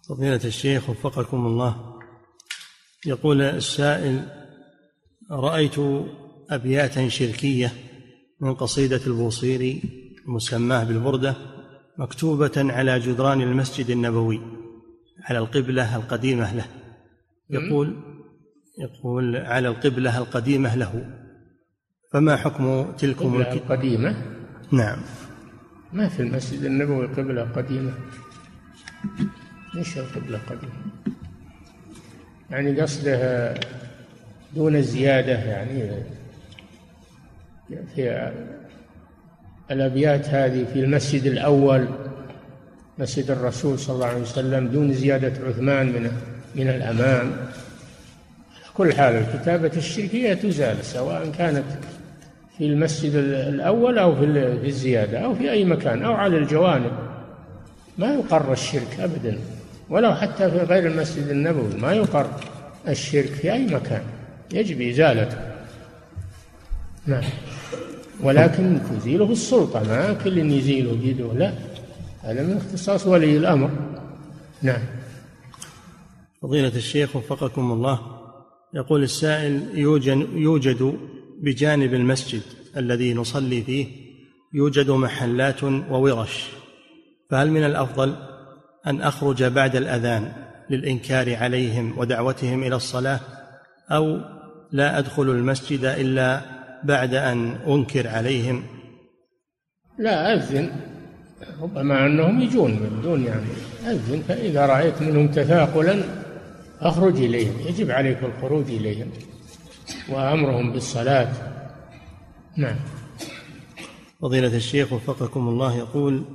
[0.09, 1.99] فضيلة الشيخ وفقكم الله.
[3.05, 4.25] يقول السائل
[5.31, 5.75] رأيت
[6.49, 7.73] أبياتا شركية
[8.39, 9.81] من قصيدة البوصيري
[10.27, 11.35] المسماه بالبردة
[11.97, 14.41] مكتوبة على جدران المسجد النبوي
[15.23, 16.65] على القبلة القديمة له.
[17.49, 18.10] يقول
[18.79, 21.05] يقول على القبلة القديمة له.
[22.13, 24.15] فما حكم تلكم القديمة؟
[24.71, 24.99] نعم.
[25.93, 27.91] ما في المسجد النبوي قبلة قديمة.
[29.77, 31.15] إيش القبلة قديمة؟
[32.49, 33.53] يعني قصده
[34.55, 36.03] دون الزيادة يعني.
[37.95, 38.31] في
[39.71, 41.87] الأبيات هذه في المسجد الأول
[42.97, 46.11] مسجد الرسول صلى الله عليه وسلم دون زيادة عثمان من
[46.55, 47.31] من الأمام.
[48.81, 51.63] كل حال الكتابة الشركية تزال سواء كانت
[52.57, 54.25] في المسجد الأول أو في
[54.67, 56.91] الزيادة أو في أي مكان أو على الجوانب.
[57.97, 59.37] ما يقر الشرك أبدا
[59.89, 62.27] ولو حتى في غير المسجد النبوي ما يقر
[62.87, 64.01] الشرك في أي مكان.
[64.53, 65.37] يجب إزالته.
[67.05, 67.23] نعم.
[68.23, 71.53] ولكن تزيله السلطة ما كل يزيله بيده لا.
[72.23, 73.69] هذا من اختصاص ولي الأمر.
[74.61, 74.81] نعم.
[76.41, 78.20] فضيلة الشيخ وفقكم الله.
[78.73, 80.97] يقول السائل يوجد, يوجد
[81.41, 82.41] بجانب المسجد
[82.77, 83.87] الذي نصلي فيه
[84.53, 86.49] يوجد محلات وورش
[87.29, 88.15] فهل من الأفضل
[88.87, 90.31] أن أخرج بعد الأذان
[90.69, 93.19] للإنكار عليهم ودعوتهم إلى الصلاة
[93.91, 94.19] أو
[94.71, 96.41] لا أدخل المسجد إلا
[96.83, 98.63] بعد أن أنكر عليهم؟
[99.99, 100.71] لا أذن
[101.61, 103.49] ربما أنهم يجون من دون يعني
[103.85, 106.20] أذن فإذا رأيت منهم تثاقلا
[106.81, 109.11] أخرج إليهم يجب عليك الخروج إليهم
[110.09, 111.33] وأمرهم بالصلاة.
[112.57, 112.75] نعم.
[114.21, 116.25] فضيلة الشيخ وفقكم الله يقول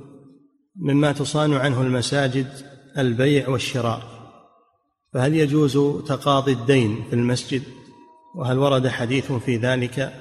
[0.75, 2.47] مما تصان عنه المساجد
[2.97, 4.01] البيع والشراء
[5.13, 5.73] فهل يجوز
[6.07, 7.61] تقاضي الدين في المسجد؟
[8.35, 10.13] وهل ورد حديث في ذلك؟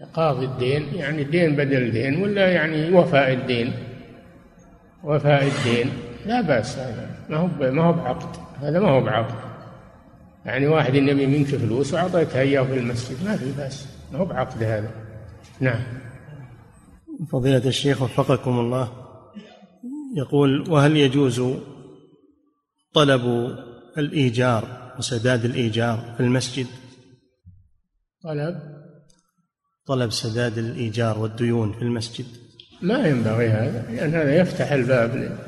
[0.00, 3.72] تقاضي الدين يعني دين بدل دين ولا يعني وفاء الدين؟
[5.04, 6.07] وفاء الدين.
[6.28, 9.34] لا بأس هذا ما هو ما هو بعقد هذا ما هو بعقد.
[10.44, 14.62] يعني واحد يبي منك فلوس وأعطيتها إياه في المسجد ما في بأس ما هو بعقد
[14.62, 14.90] هذا.
[15.60, 15.82] نعم.
[17.32, 18.92] فضيلة الشيخ وفقكم الله.
[20.16, 21.42] يقول وهل يجوز
[22.94, 23.56] طلب
[23.98, 26.66] الإيجار وسداد الإيجار في المسجد؟
[28.24, 28.60] طلب؟
[29.86, 32.26] طلب سداد الإيجار والديون في المسجد.
[32.82, 35.38] ما ينبغي هذا لأن هذا يفتح الباب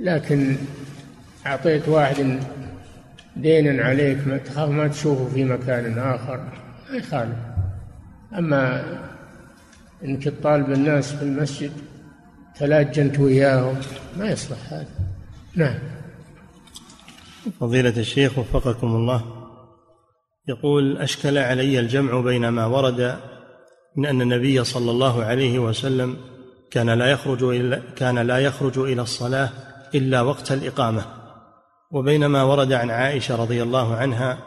[0.00, 0.56] لكن
[1.46, 2.40] أعطيت واحد
[3.36, 6.36] دينا عليك ما تخاف ما تشوفه في مكان آخر
[6.90, 7.36] ما يخالف.
[8.38, 8.84] أما
[10.04, 11.72] إنك تطالب الناس في المسجد
[12.58, 13.76] تلاج أنت وياهم
[14.18, 14.88] ما يصلح هذا.
[15.56, 15.78] نعم.
[17.60, 19.24] فضيلة الشيخ وفقكم الله.
[20.48, 23.16] يقول أشكل علي الجمع بين ما ورد
[23.96, 26.16] من أن النبي صلى الله عليه وسلم
[26.70, 29.50] كان لا يخرج إلى كان لا يخرج إلى الصلاة
[29.94, 31.02] إلا وقت الإقامة.
[31.90, 34.38] وبينما ورد عن عائشة رضي الله عنها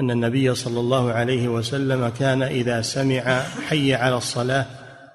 [0.00, 4.66] أن النبي صلى الله عليه وسلم كان إذا سمع حي على الصلاة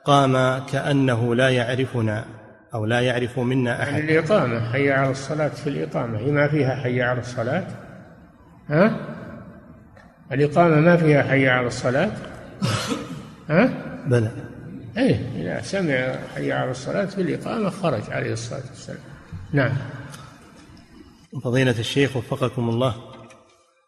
[0.06, 2.26] قام كأنه لا يعرفنا
[2.74, 3.94] أو لا يعرف منا أحد.
[3.94, 6.20] يعني الإقامة حي على الصلاة في الإقامة.
[6.20, 7.64] هي ما فيها حي على الصلاة؟
[8.70, 8.96] ها؟
[10.32, 12.12] الإقامة ما فيها حي على الصلاة؟
[13.50, 13.70] ها؟
[14.08, 14.32] بلى.
[14.98, 19.15] إيه إذا سمع حي على الصلاة في الإقامة خرج عليه الصلاة والسلام.
[19.56, 19.78] نعم.
[21.44, 22.96] فضيلة الشيخ وفقكم الله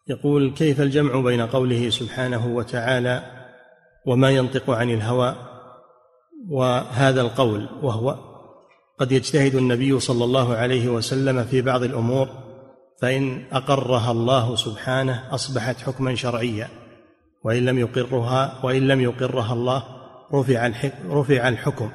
[0.07, 3.23] يقول كيف الجمع بين قوله سبحانه وتعالى
[4.05, 5.35] وما ينطق عن الهوى
[6.49, 8.15] وهذا القول وهو
[8.99, 12.29] قد يجتهد النبي صلى الله عليه وسلم في بعض الأمور
[13.01, 16.67] فإن أقرها الله سبحانه أصبحت حكما شرعيا
[17.43, 19.83] وإن لم يقرها وإن لم يقرها الله
[20.33, 20.71] رفع
[21.09, 21.91] رفع الحكم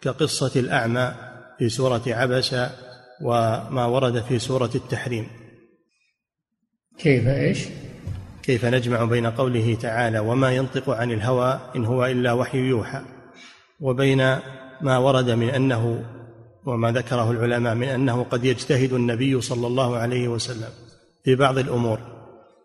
[0.00, 1.12] كقصة الأعمى
[1.58, 2.54] في سورة عبس
[3.22, 5.26] وما ورد في سورة التحريم
[6.98, 7.58] كيف إيش؟
[8.42, 13.02] كيف نجمع بين قوله تعالى وما ينطق عن الهوى إن هو إلا وحي يوحى
[13.80, 14.38] وبين
[14.80, 16.04] ما ورد من أنه
[16.66, 20.70] وما ذكره العلماء من أنه قد يجتهد النبي صلى الله عليه وسلم
[21.24, 21.98] في بعض الأمور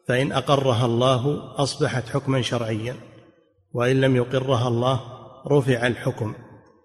[0.08, 2.96] فإن أقرها الله أصبحت حكما شرعيا
[3.74, 5.02] وإن لم يقرها الله
[5.48, 6.34] رفع الحكم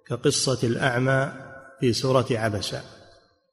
[0.06, 1.32] كقصة الأعمى
[1.80, 2.95] في سورة عبسة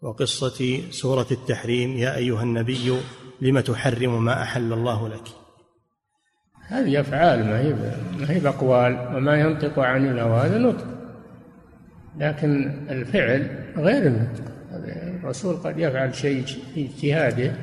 [0.03, 2.93] وقصة سورة التحريم يا أيها النبي
[3.41, 5.27] لم تحرم ما أحل الله لك؟
[6.67, 7.73] هذه أفعال ما هي
[8.19, 10.85] ما هي بأقوال وما ينطق عن الهوى هذا نطق.
[12.19, 13.47] لكن الفعل
[13.77, 14.43] غير النطق.
[15.23, 17.53] الرسول قد يفعل شيء في اجتهاده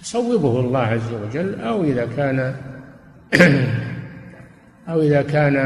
[0.00, 2.56] يصوبه الله عز وجل أو إذا كان
[4.88, 5.56] أو إذا كان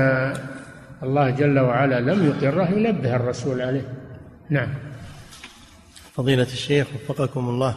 [1.02, 4.01] الله جل وعلا لم يقره ينبه الرسول عليه.
[4.52, 4.74] نعم.
[6.14, 7.74] فضيلة الشيخ وفقكم الله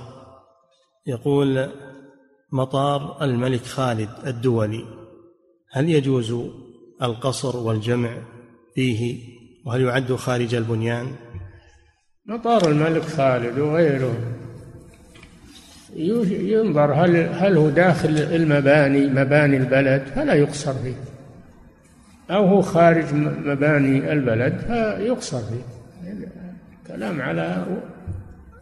[1.08, 1.70] يقول
[2.52, 4.86] مطار الملك خالد الدولي
[5.72, 6.36] هل يجوز
[7.02, 8.10] القصر والجمع
[8.76, 9.20] فيه؟
[9.66, 11.08] وهل يعد خارج البنيان؟
[12.26, 14.14] مطار الملك خالد وغيره.
[15.96, 20.96] ينظر هل هل هو داخل المباني مباني البلد؟ فلا يقصر فيه.
[22.30, 23.14] أو هو خارج
[23.46, 25.75] مباني البلد؟ فيقصر فيه.
[26.88, 27.66] كلام على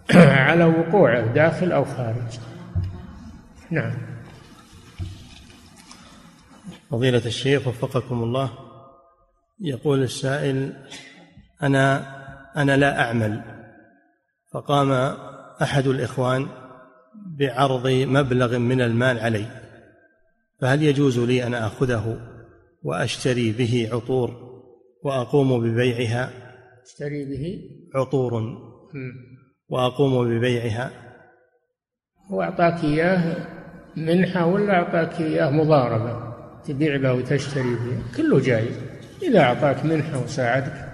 [0.47, 2.39] على وقوعه داخل أو خارج.
[3.71, 3.93] نعم.
[6.91, 8.51] فضيلة الشيخ وفقكم الله
[9.59, 10.73] يقول السائل
[11.63, 12.05] أنا
[12.57, 13.41] أنا لا أعمل.
[14.53, 14.91] فقام
[15.61, 16.47] أحد الإخوان
[17.15, 19.45] بعرض مبلغ من المال علي.
[20.61, 22.19] فهل يجوز لي أن آخذه
[22.83, 24.53] وأشتري به عطور
[25.03, 26.42] وأقوم ببيعها؟
[26.85, 27.61] اشتري به؟
[27.95, 28.33] عطور.
[29.69, 30.91] وأقوم ببيعها.
[32.31, 33.35] هو أعطاك إياه
[33.97, 36.33] منحة ولا أعطاك إياه مضاربة؟
[36.67, 38.17] تبيع به وتشتري به.
[38.17, 38.75] كله جايز.
[39.23, 40.93] إذا أعطاك منحة وساعدك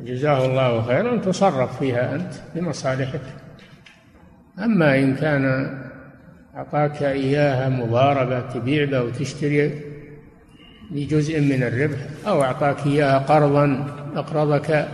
[0.00, 3.20] جزاه الله خيرا تصرف فيها أنت لمصالحك
[4.58, 5.44] أما إن كان
[6.56, 9.80] أعطاك إياها مضاربة تبيع به وتشتري
[10.90, 14.88] بجزء من الربح أو أعطاك إياها قرضا أقرضك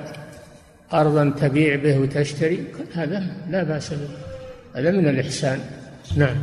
[0.91, 4.09] قرضا تبيع به وتشتري؟ هذا لا بأس به.
[4.75, 5.61] هذا من الإحسان.
[6.17, 6.37] نعم.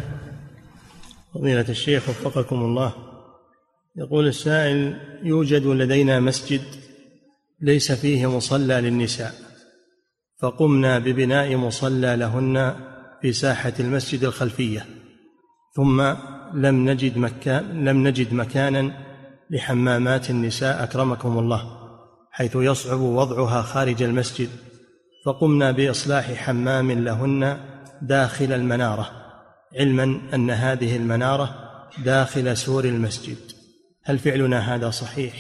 [1.34, 2.94] فضيلة الشيخ وفقكم الله.
[3.98, 6.62] يقول السائل يوجد لدينا مسجد
[7.62, 9.34] ليس فيه مصلى للنساء
[10.42, 12.76] فقمنا ببناء مصلى لهن
[13.22, 14.86] في ساحة المسجد الخلفية
[15.76, 16.02] ثم
[16.54, 18.92] لم نجد مكان لم نجد مكانا
[19.50, 21.77] لحمامات النساء أكرمكم الله.
[22.38, 24.50] حيث يصعب وضعها خارج المسجد
[25.26, 27.58] فقمنا بإصلاح حمام لهن
[28.02, 29.12] داخل المنارة
[29.80, 31.56] علما أن هذه المنارة
[32.06, 33.38] داخل سور المسجد.
[34.04, 35.34] هل فعلنا هذا صحيح؟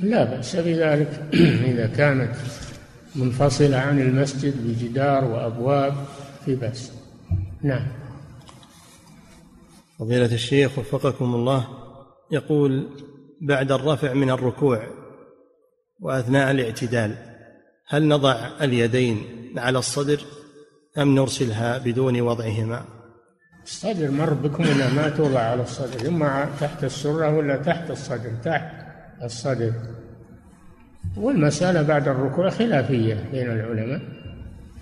[0.00, 1.28] لا بأس بذلك.
[1.70, 2.34] إذا كانت
[3.16, 5.94] منفصلة عن المسجد بجدار وأبواب
[6.44, 6.92] في بأس.
[7.62, 7.86] نعم.
[9.98, 11.68] فضيلة الشيخ وفقكم الله
[12.30, 12.88] يقول
[13.40, 15.01] بعد الرفع من الركوع
[16.02, 17.14] وأثناء الاعتدال
[17.88, 19.24] هل نضع اليدين
[19.56, 20.20] على الصدر
[20.98, 22.84] أم نرسلها بدون وضعهما؟
[23.64, 28.70] الصدر مر بكم ولا ما توضع على الصدر اما تحت السرة ولا تحت الصدر تحت
[29.22, 29.72] الصدر.
[31.16, 34.00] والمسألة بعد الركوع خلافية بين العلماء.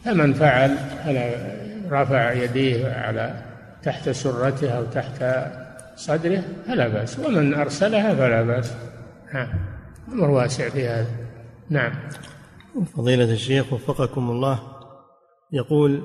[0.05, 0.77] فمن فعل
[1.91, 3.35] رفع يديه على
[3.83, 5.25] تحت سرته أو تحت
[5.97, 8.75] صدره فلا بأس ومن أرسلها فلا بأس.
[9.35, 9.80] نعم
[10.13, 11.11] أمر واسع في هذا.
[11.71, 11.93] نعم.
[12.97, 14.61] فضيلة الشيخ وفقكم الله
[15.53, 16.03] يقول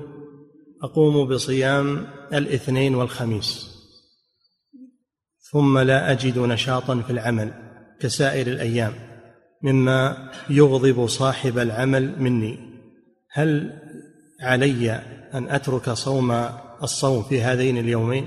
[0.84, 3.76] أقوم بصيام الاثنين والخميس
[5.52, 7.54] ثم لا أجد نشاطا في العمل
[8.02, 8.94] كسائر الأيام
[9.64, 12.60] مما يغضب صاحب العمل مني.
[13.32, 13.74] هل
[14.42, 14.92] علي
[15.34, 16.32] أن أترك صوم
[16.84, 18.26] الصوم في هذين اليومين؟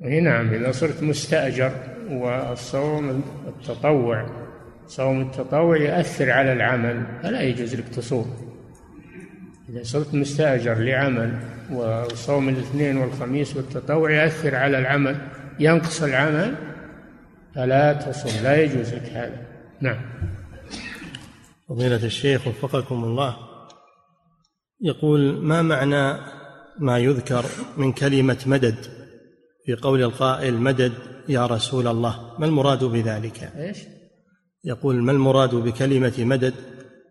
[0.00, 1.72] نعم إذا صرت مستأجر
[2.10, 4.45] والصوم التطوع
[4.88, 8.36] صوم التطوع يؤثر على العمل فلا يجوز لك تصوم.
[9.68, 11.38] إذا صرت مستأجر لعمل
[11.72, 15.16] وصوم الاثنين والخميس والتطوع يؤثر على العمل
[15.60, 16.54] ينقص العمل
[17.54, 19.46] فلا تصوم لا يجوز لك هذا.
[19.80, 20.00] نعم.
[21.68, 23.36] فضيلة الشيخ وفقكم الله.
[24.80, 26.20] يقول ما معنى
[26.78, 27.44] ما يذكر
[27.76, 28.76] من كلمة مدد؟
[29.64, 30.92] في قول القائل مدد
[31.28, 32.34] يا رسول الله.
[32.38, 33.78] ما المراد بذلك؟ إيش؟
[34.66, 36.54] يقول ما المراد بكلمة مدد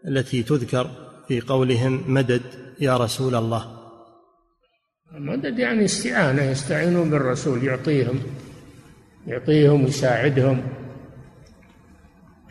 [0.07, 0.89] التي تذكر
[1.27, 2.41] في قولهم مدد
[2.79, 3.75] يا رسول الله؟
[5.15, 8.19] المدد يعني استعانة يستعينون بالرسول يعطيهم
[9.27, 10.63] يعطيهم ويساعدهم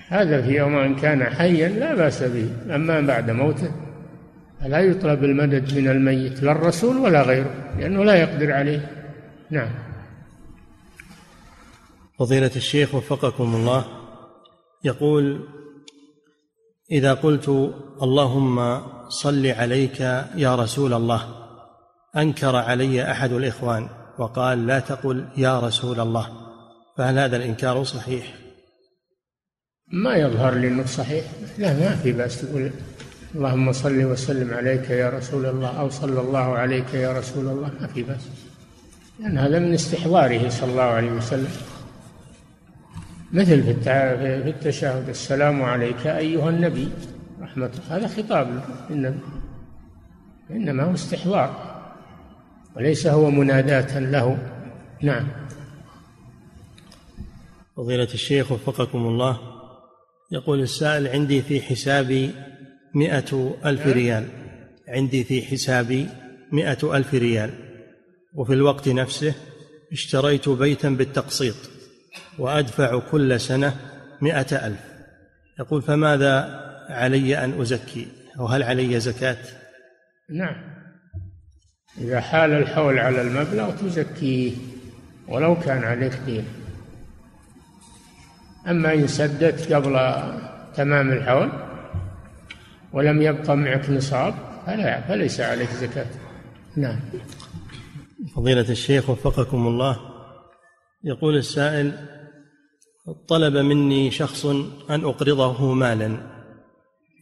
[0.08, 3.72] هذا في يوم أن كان حيا لا بأس به أما بعد موته.
[4.60, 8.90] فلا يطلب المدد من الميت لا الرسول ولا غيره لأنه لا يقدر عليه.
[9.50, 9.70] نعم.
[12.18, 14.03] فضيلة الشيخ وفقكم الله.
[14.84, 15.48] يقول
[16.90, 17.48] إذا قلت
[18.02, 20.00] اللهم صل عليك
[20.36, 21.28] يا رسول الله
[22.16, 23.88] أنكر علي أحد الإخوان
[24.18, 26.28] وقال لا تقل يا رسول الله
[26.96, 28.34] فهل هذا الإنكار صحيح؟
[29.92, 31.24] ما يظهر لي إنه صحيح.
[31.58, 32.70] لا ما في بأس تقول
[33.34, 37.86] اللهم صل وسلم عليك يا رسول الله أو صلى الله عليك يا رسول الله ما
[37.86, 38.28] في بأس.
[39.20, 41.50] لأن هذا من استحضاره صلى الله عليه وسلم.
[43.34, 46.88] مثل في التشهد السلام عليك أيها النبي.
[47.40, 49.18] رحمة هذا خطاب للنبي
[50.50, 51.80] إنما هو استحضار
[52.76, 54.38] وليس هو مناداة له.
[55.02, 55.28] نعم.
[57.76, 59.38] فضيلة الشيخ وفقكم الله.
[60.32, 62.30] يقول السائل عندي في حسابي
[62.94, 64.28] مئة ألف ريال.
[64.88, 66.08] عندي في حسابي
[66.52, 67.50] مئة ألف ريال.
[68.34, 69.34] وفي الوقت نفسه
[69.92, 71.73] اشتريت بيتا بالتقسيط.
[72.38, 73.76] وأدفع كل سنة
[74.20, 74.80] مئة ألف.
[75.58, 78.08] يقول فماذا علي أن أزكي؟
[78.38, 79.36] أو هل علي زكاة؟
[80.30, 80.56] نعم.
[81.98, 84.52] إذا حال الحول على المبلغ تزكيه
[85.28, 86.44] ولو كان عليك دين.
[88.68, 89.92] أما إن سددت قبل
[90.74, 91.52] تمام الحول
[92.92, 94.34] ولم يبقى معك نصاب
[94.66, 96.06] فلا فليس عليك زكاة.
[96.76, 97.00] نعم.
[98.36, 100.13] فضيلة الشيخ وفقكم الله.
[101.04, 101.92] يقول السائل
[103.28, 104.46] طلب مني شخص
[104.90, 106.16] أن أقرضه مالا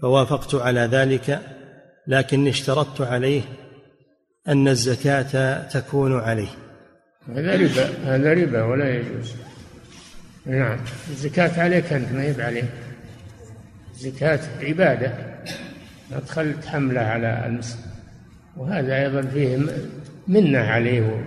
[0.02, 1.40] فوافقت على ذلك
[2.06, 3.42] لكني اشترطت عليه
[4.48, 6.48] أن الزكاة تكون عليه.
[7.28, 9.34] هذا ربا هذا ربا ولا يجوز.
[10.46, 10.78] نعم
[11.10, 12.70] الزكاة عليك أنت ما يب عليك.
[13.94, 15.42] الزكاة عبادة
[16.10, 17.80] لا تخل تحمله على المسلم.
[18.56, 19.58] وهذا أيضا فيه
[20.28, 21.24] منة عليه.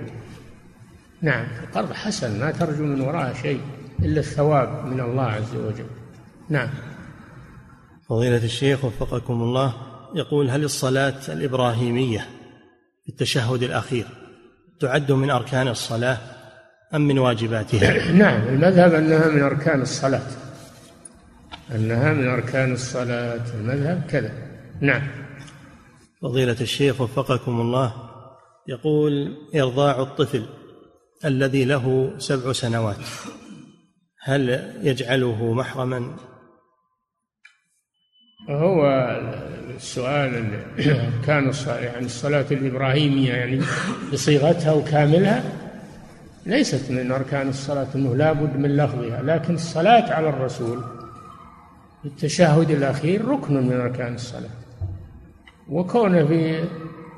[1.26, 1.48] نعم.
[1.64, 3.62] القرض حسن ما ترجو من وراءه شيء
[4.00, 5.86] إلا الثواب من الله عز وجل.
[6.50, 6.70] نعم.
[8.10, 9.74] فضيلة الشيخ وفقكم الله
[10.16, 12.28] يقول هل الصلاة الإبراهيمية
[13.04, 14.06] في التشهد الأخير
[14.80, 16.18] تعد من أركان الصلاة
[16.94, 20.28] أم من واجباتها؟ نعم المذهب أنها من أركان الصلاة.
[21.76, 24.32] أنها من أركان الصلاة المذهب كذا.
[24.82, 25.02] نعم.
[26.22, 27.94] فضيلة الشيخ وفقكم الله
[28.68, 30.46] يقول إرضاع الطفل
[31.26, 32.98] الذي له سبع سنوات.
[34.22, 36.16] هل يجعله محرما؟
[38.50, 38.86] هو
[39.76, 40.60] السؤال
[41.26, 43.62] كان يعني الصلاة الإبراهيمية يعني
[44.14, 45.44] بصيغتها وكاملها
[46.46, 50.84] ليست من أركان الصلاة أنه لابد من لفظها لكن الصلاة على الرسول
[52.06, 54.50] التشهد الأخير ركن من أركان الصلاة.
[55.70, 56.64] وكونه في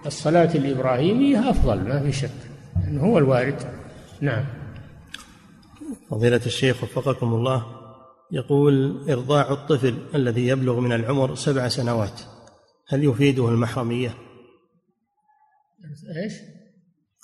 [0.06, 2.30] الصلاة الإبراهيمية أفضل ما في شك
[2.84, 3.77] لأنه هو الوارد.
[4.22, 4.46] نعم.
[6.10, 7.66] فضيلة الشيخ وفقكم الله
[8.32, 12.22] يقول إرضاع الطفل الذي يبلغ من العمر سبع سنوات
[12.88, 14.14] هل يفيده المحرمية؟
[16.24, 16.34] إيش؟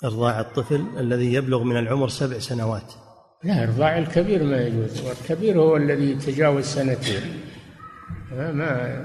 [0.04, 2.92] إرضاع الطفل الذي يبلغ من العمر سبع سنوات.
[3.44, 7.22] لا إرضاع الكبير ما يجوز والكبير هو الذي يتجاوز سنتين.
[8.32, 9.04] ما ما,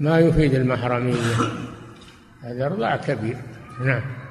[0.00, 1.14] ما يفيد المحرمية.
[2.42, 3.36] هذا إرضاع كبير.
[3.80, 4.21] نعم.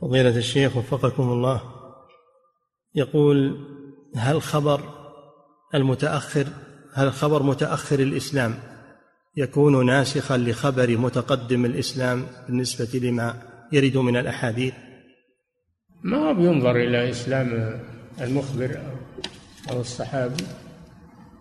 [0.00, 1.62] فضيلة الشيخ وفقكم الله
[2.94, 3.66] يقول
[4.16, 4.80] هل خبر
[5.74, 6.46] المتأخر
[6.94, 8.54] هل خبر متأخر الإسلام
[9.36, 13.34] يكون ناسخا لخبر متقدم الإسلام بالنسبة لما
[13.72, 14.74] يرد من الأحاديث؟
[16.02, 17.80] ما هو بينظر إلى إسلام
[18.20, 18.80] المخبر
[19.70, 20.44] أو الصحابي؟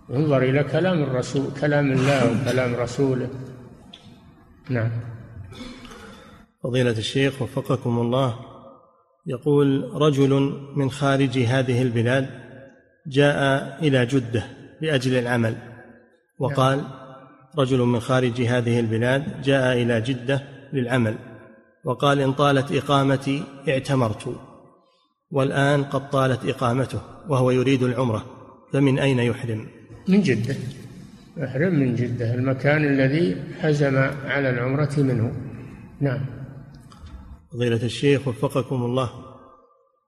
[0.10, 3.30] ينظر إلى كلام الرسول كلام الله وكلام رسوله.
[4.70, 4.92] نعم.
[6.64, 8.49] فضيلة الشيخ وفقكم الله
[9.30, 12.30] يقول رجل من خارج هذه البلاد
[13.08, 14.44] جاء إلى جدة
[14.82, 15.56] لأجل العمل
[16.40, 16.84] وقال
[17.58, 20.44] رجل من خارج هذه البلاد جاء إلى جدة
[20.74, 21.16] للعمل
[21.84, 24.36] وقال إن طالت إقامتي اعتمرت
[25.32, 28.26] والآن قد طالت إقامته وهو يريد العمرة
[28.74, 29.66] فمن أين يحرم؟
[30.08, 30.56] من جدة
[31.38, 35.34] يحرم من جدة المكان الذي حزم على العمرة منه
[36.02, 36.39] نعم.
[37.54, 39.10] فضيلة الشيخ وفقكم الله.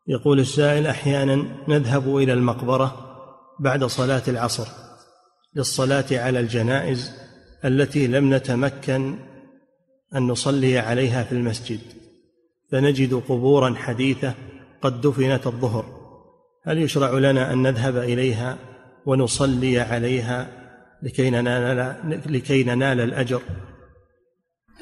[0.07, 3.07] يقول السائل أحيانا نذهب إلى المقبرة
[3.59, 4.67] بعد صلاة العصر
[5.55, 7.11] للصلاة على الجنائز
[7.65, 9.15] التي لم نتمكن
[10.15, 11.79] أن نصلي عليها في المسجد
[12.71, 14.33] فنجد قبورا حديثة
[14.81, 15.85] قد دفنت الظهر.
[16.63, 18.57] هل يشرع لنا أن نذهب إليها
[19.05, 20.47] ونصلي عليها
[21.03, 21.95] لكي ننال,
[22.25, 23.41] لكي ننال الأجر؟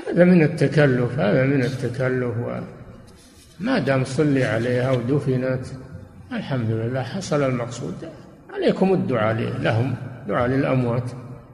[0.07, 2.33] هذا من التكلف هذا من التكلف.
[3.59, 5.65] ما دام صلي عليها ودفنت
[6.31, 7.95] الحمد لله حصل المقصود.
[8.49, 9.95] عليكم الدعاء لهم
[10.27, 11.11] دعاء للأموات.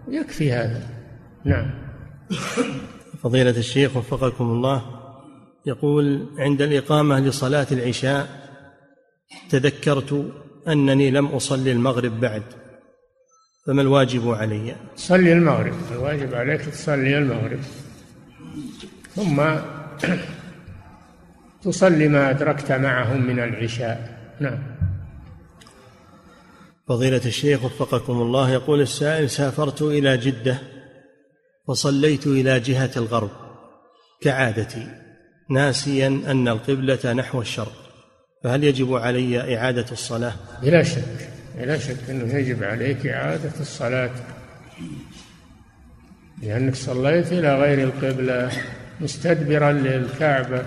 [0.08, 0.82] يكفي هذا.
[1.46, 1.72] نعم.
[3.24, 4.82] فضيلة الشيخ وفقكم الله
[5.66, 8.28] يقول عند الإقامة لصلاة العشاء
[9.50, 10.32] تذكرت
[10.68, 12.44] أنني لم أصلي المغرب بعد
[13.68, 15.74] فما الواجب علي؟ صلي المغرب.
[15.92, 17.60] الواجب عليك تصلي المغرب.
[19.16, 19.44] ثم
[21.64, 24.18] تصلي ما أدركت معهم من العشاء.
[24.40, 24.76] نعم.
[26.88, 30.58] فضيلة الشيخ وفقكم الله يقول السائل سافرت إلى جدة
[31.68, 33.32] وصليت إلى جهة الغرب
[34.22, 34.88] كعادتي
[35.50, 37.74] ناسيا أن القبلة نحو الشرق
[38.44, 44.12] فهل يجب علي إعادة الصلاة؟ بلا شك بلا شك أنه يجب عليك إعادة الصلاة
[46.42, 48.52] لأنك صليت إلى غير القبلة.
[49.02, 50.66] مستدبرا للكعبة.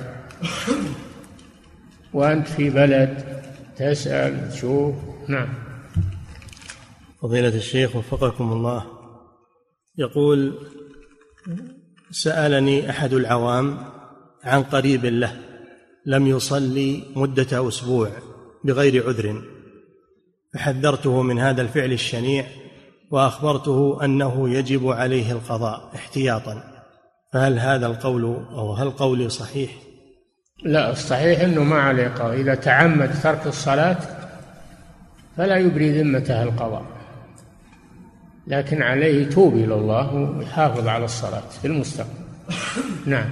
[2.12, 3.42] وأنت في بلد
[3.76, 4.94] تسأل تشوف.
[5.28, 5.48] نعم.
[7.22, 8.86] فضيلة الشيخ وفقكم الله.
[9.98, 10.58] يقول
[12.10, 13.78] سألني أحد العوام
[14.44, 15.40] عن قريب له
[16.06, 18.10] لم يصلي مدة أسبوع
[18.64, 19.42] بغير عذر.
[20.54, 22.46] فحذرته من هذا الفعل الشنيع
[23.10, 26.77] وأخبرته أنه يجب عليه القضاء احتياطا.
[27.32, 29.70] فهل هذا القول أو هل قولي صحيح؟
[30.64, 33.98] لا الصحيح أنه ما عليه قضاء إذا تعمد ترك الصلاة
[35.36, 36.84] فلا يبري ذمته القضاء.
[38.46, 42.10] لكن عليه توب إلى الله ويحافظ على الصلاة في المستقبل.
[43.06, 43.30] نعم.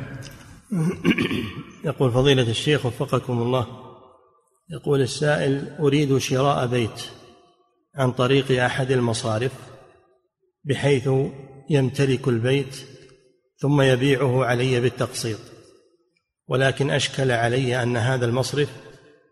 [1.84, 3.66] يقول فضيلة الشيخ وفقكم الله
[4.70, 7.04] يقول السائل أريد شراء بيت
[7.94, 9.52] عن طريق أحد المصارف
[10.64, 11.10] بحيث
[11.70, 12.76] يمتلك البيت
[13.58, 15.38] ثم يبيعه علي بالتقسيط.
[16.48, 18.68] ولكن أشكل علي أن هذا المصرف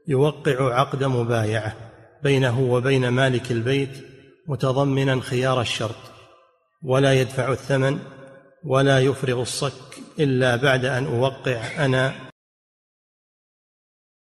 [0.09, 1.77] يوقع عقد مبايعة
[2.23, 4.07] بينه وبين مالك البيت
[4.49, 5.97] متضمنا خيار الشرط
[6.83, 7.99] ولا يدفع الثمن
[8.65, 12.15] ولا يفرغ الصك إلا بعد أن أوقع أنا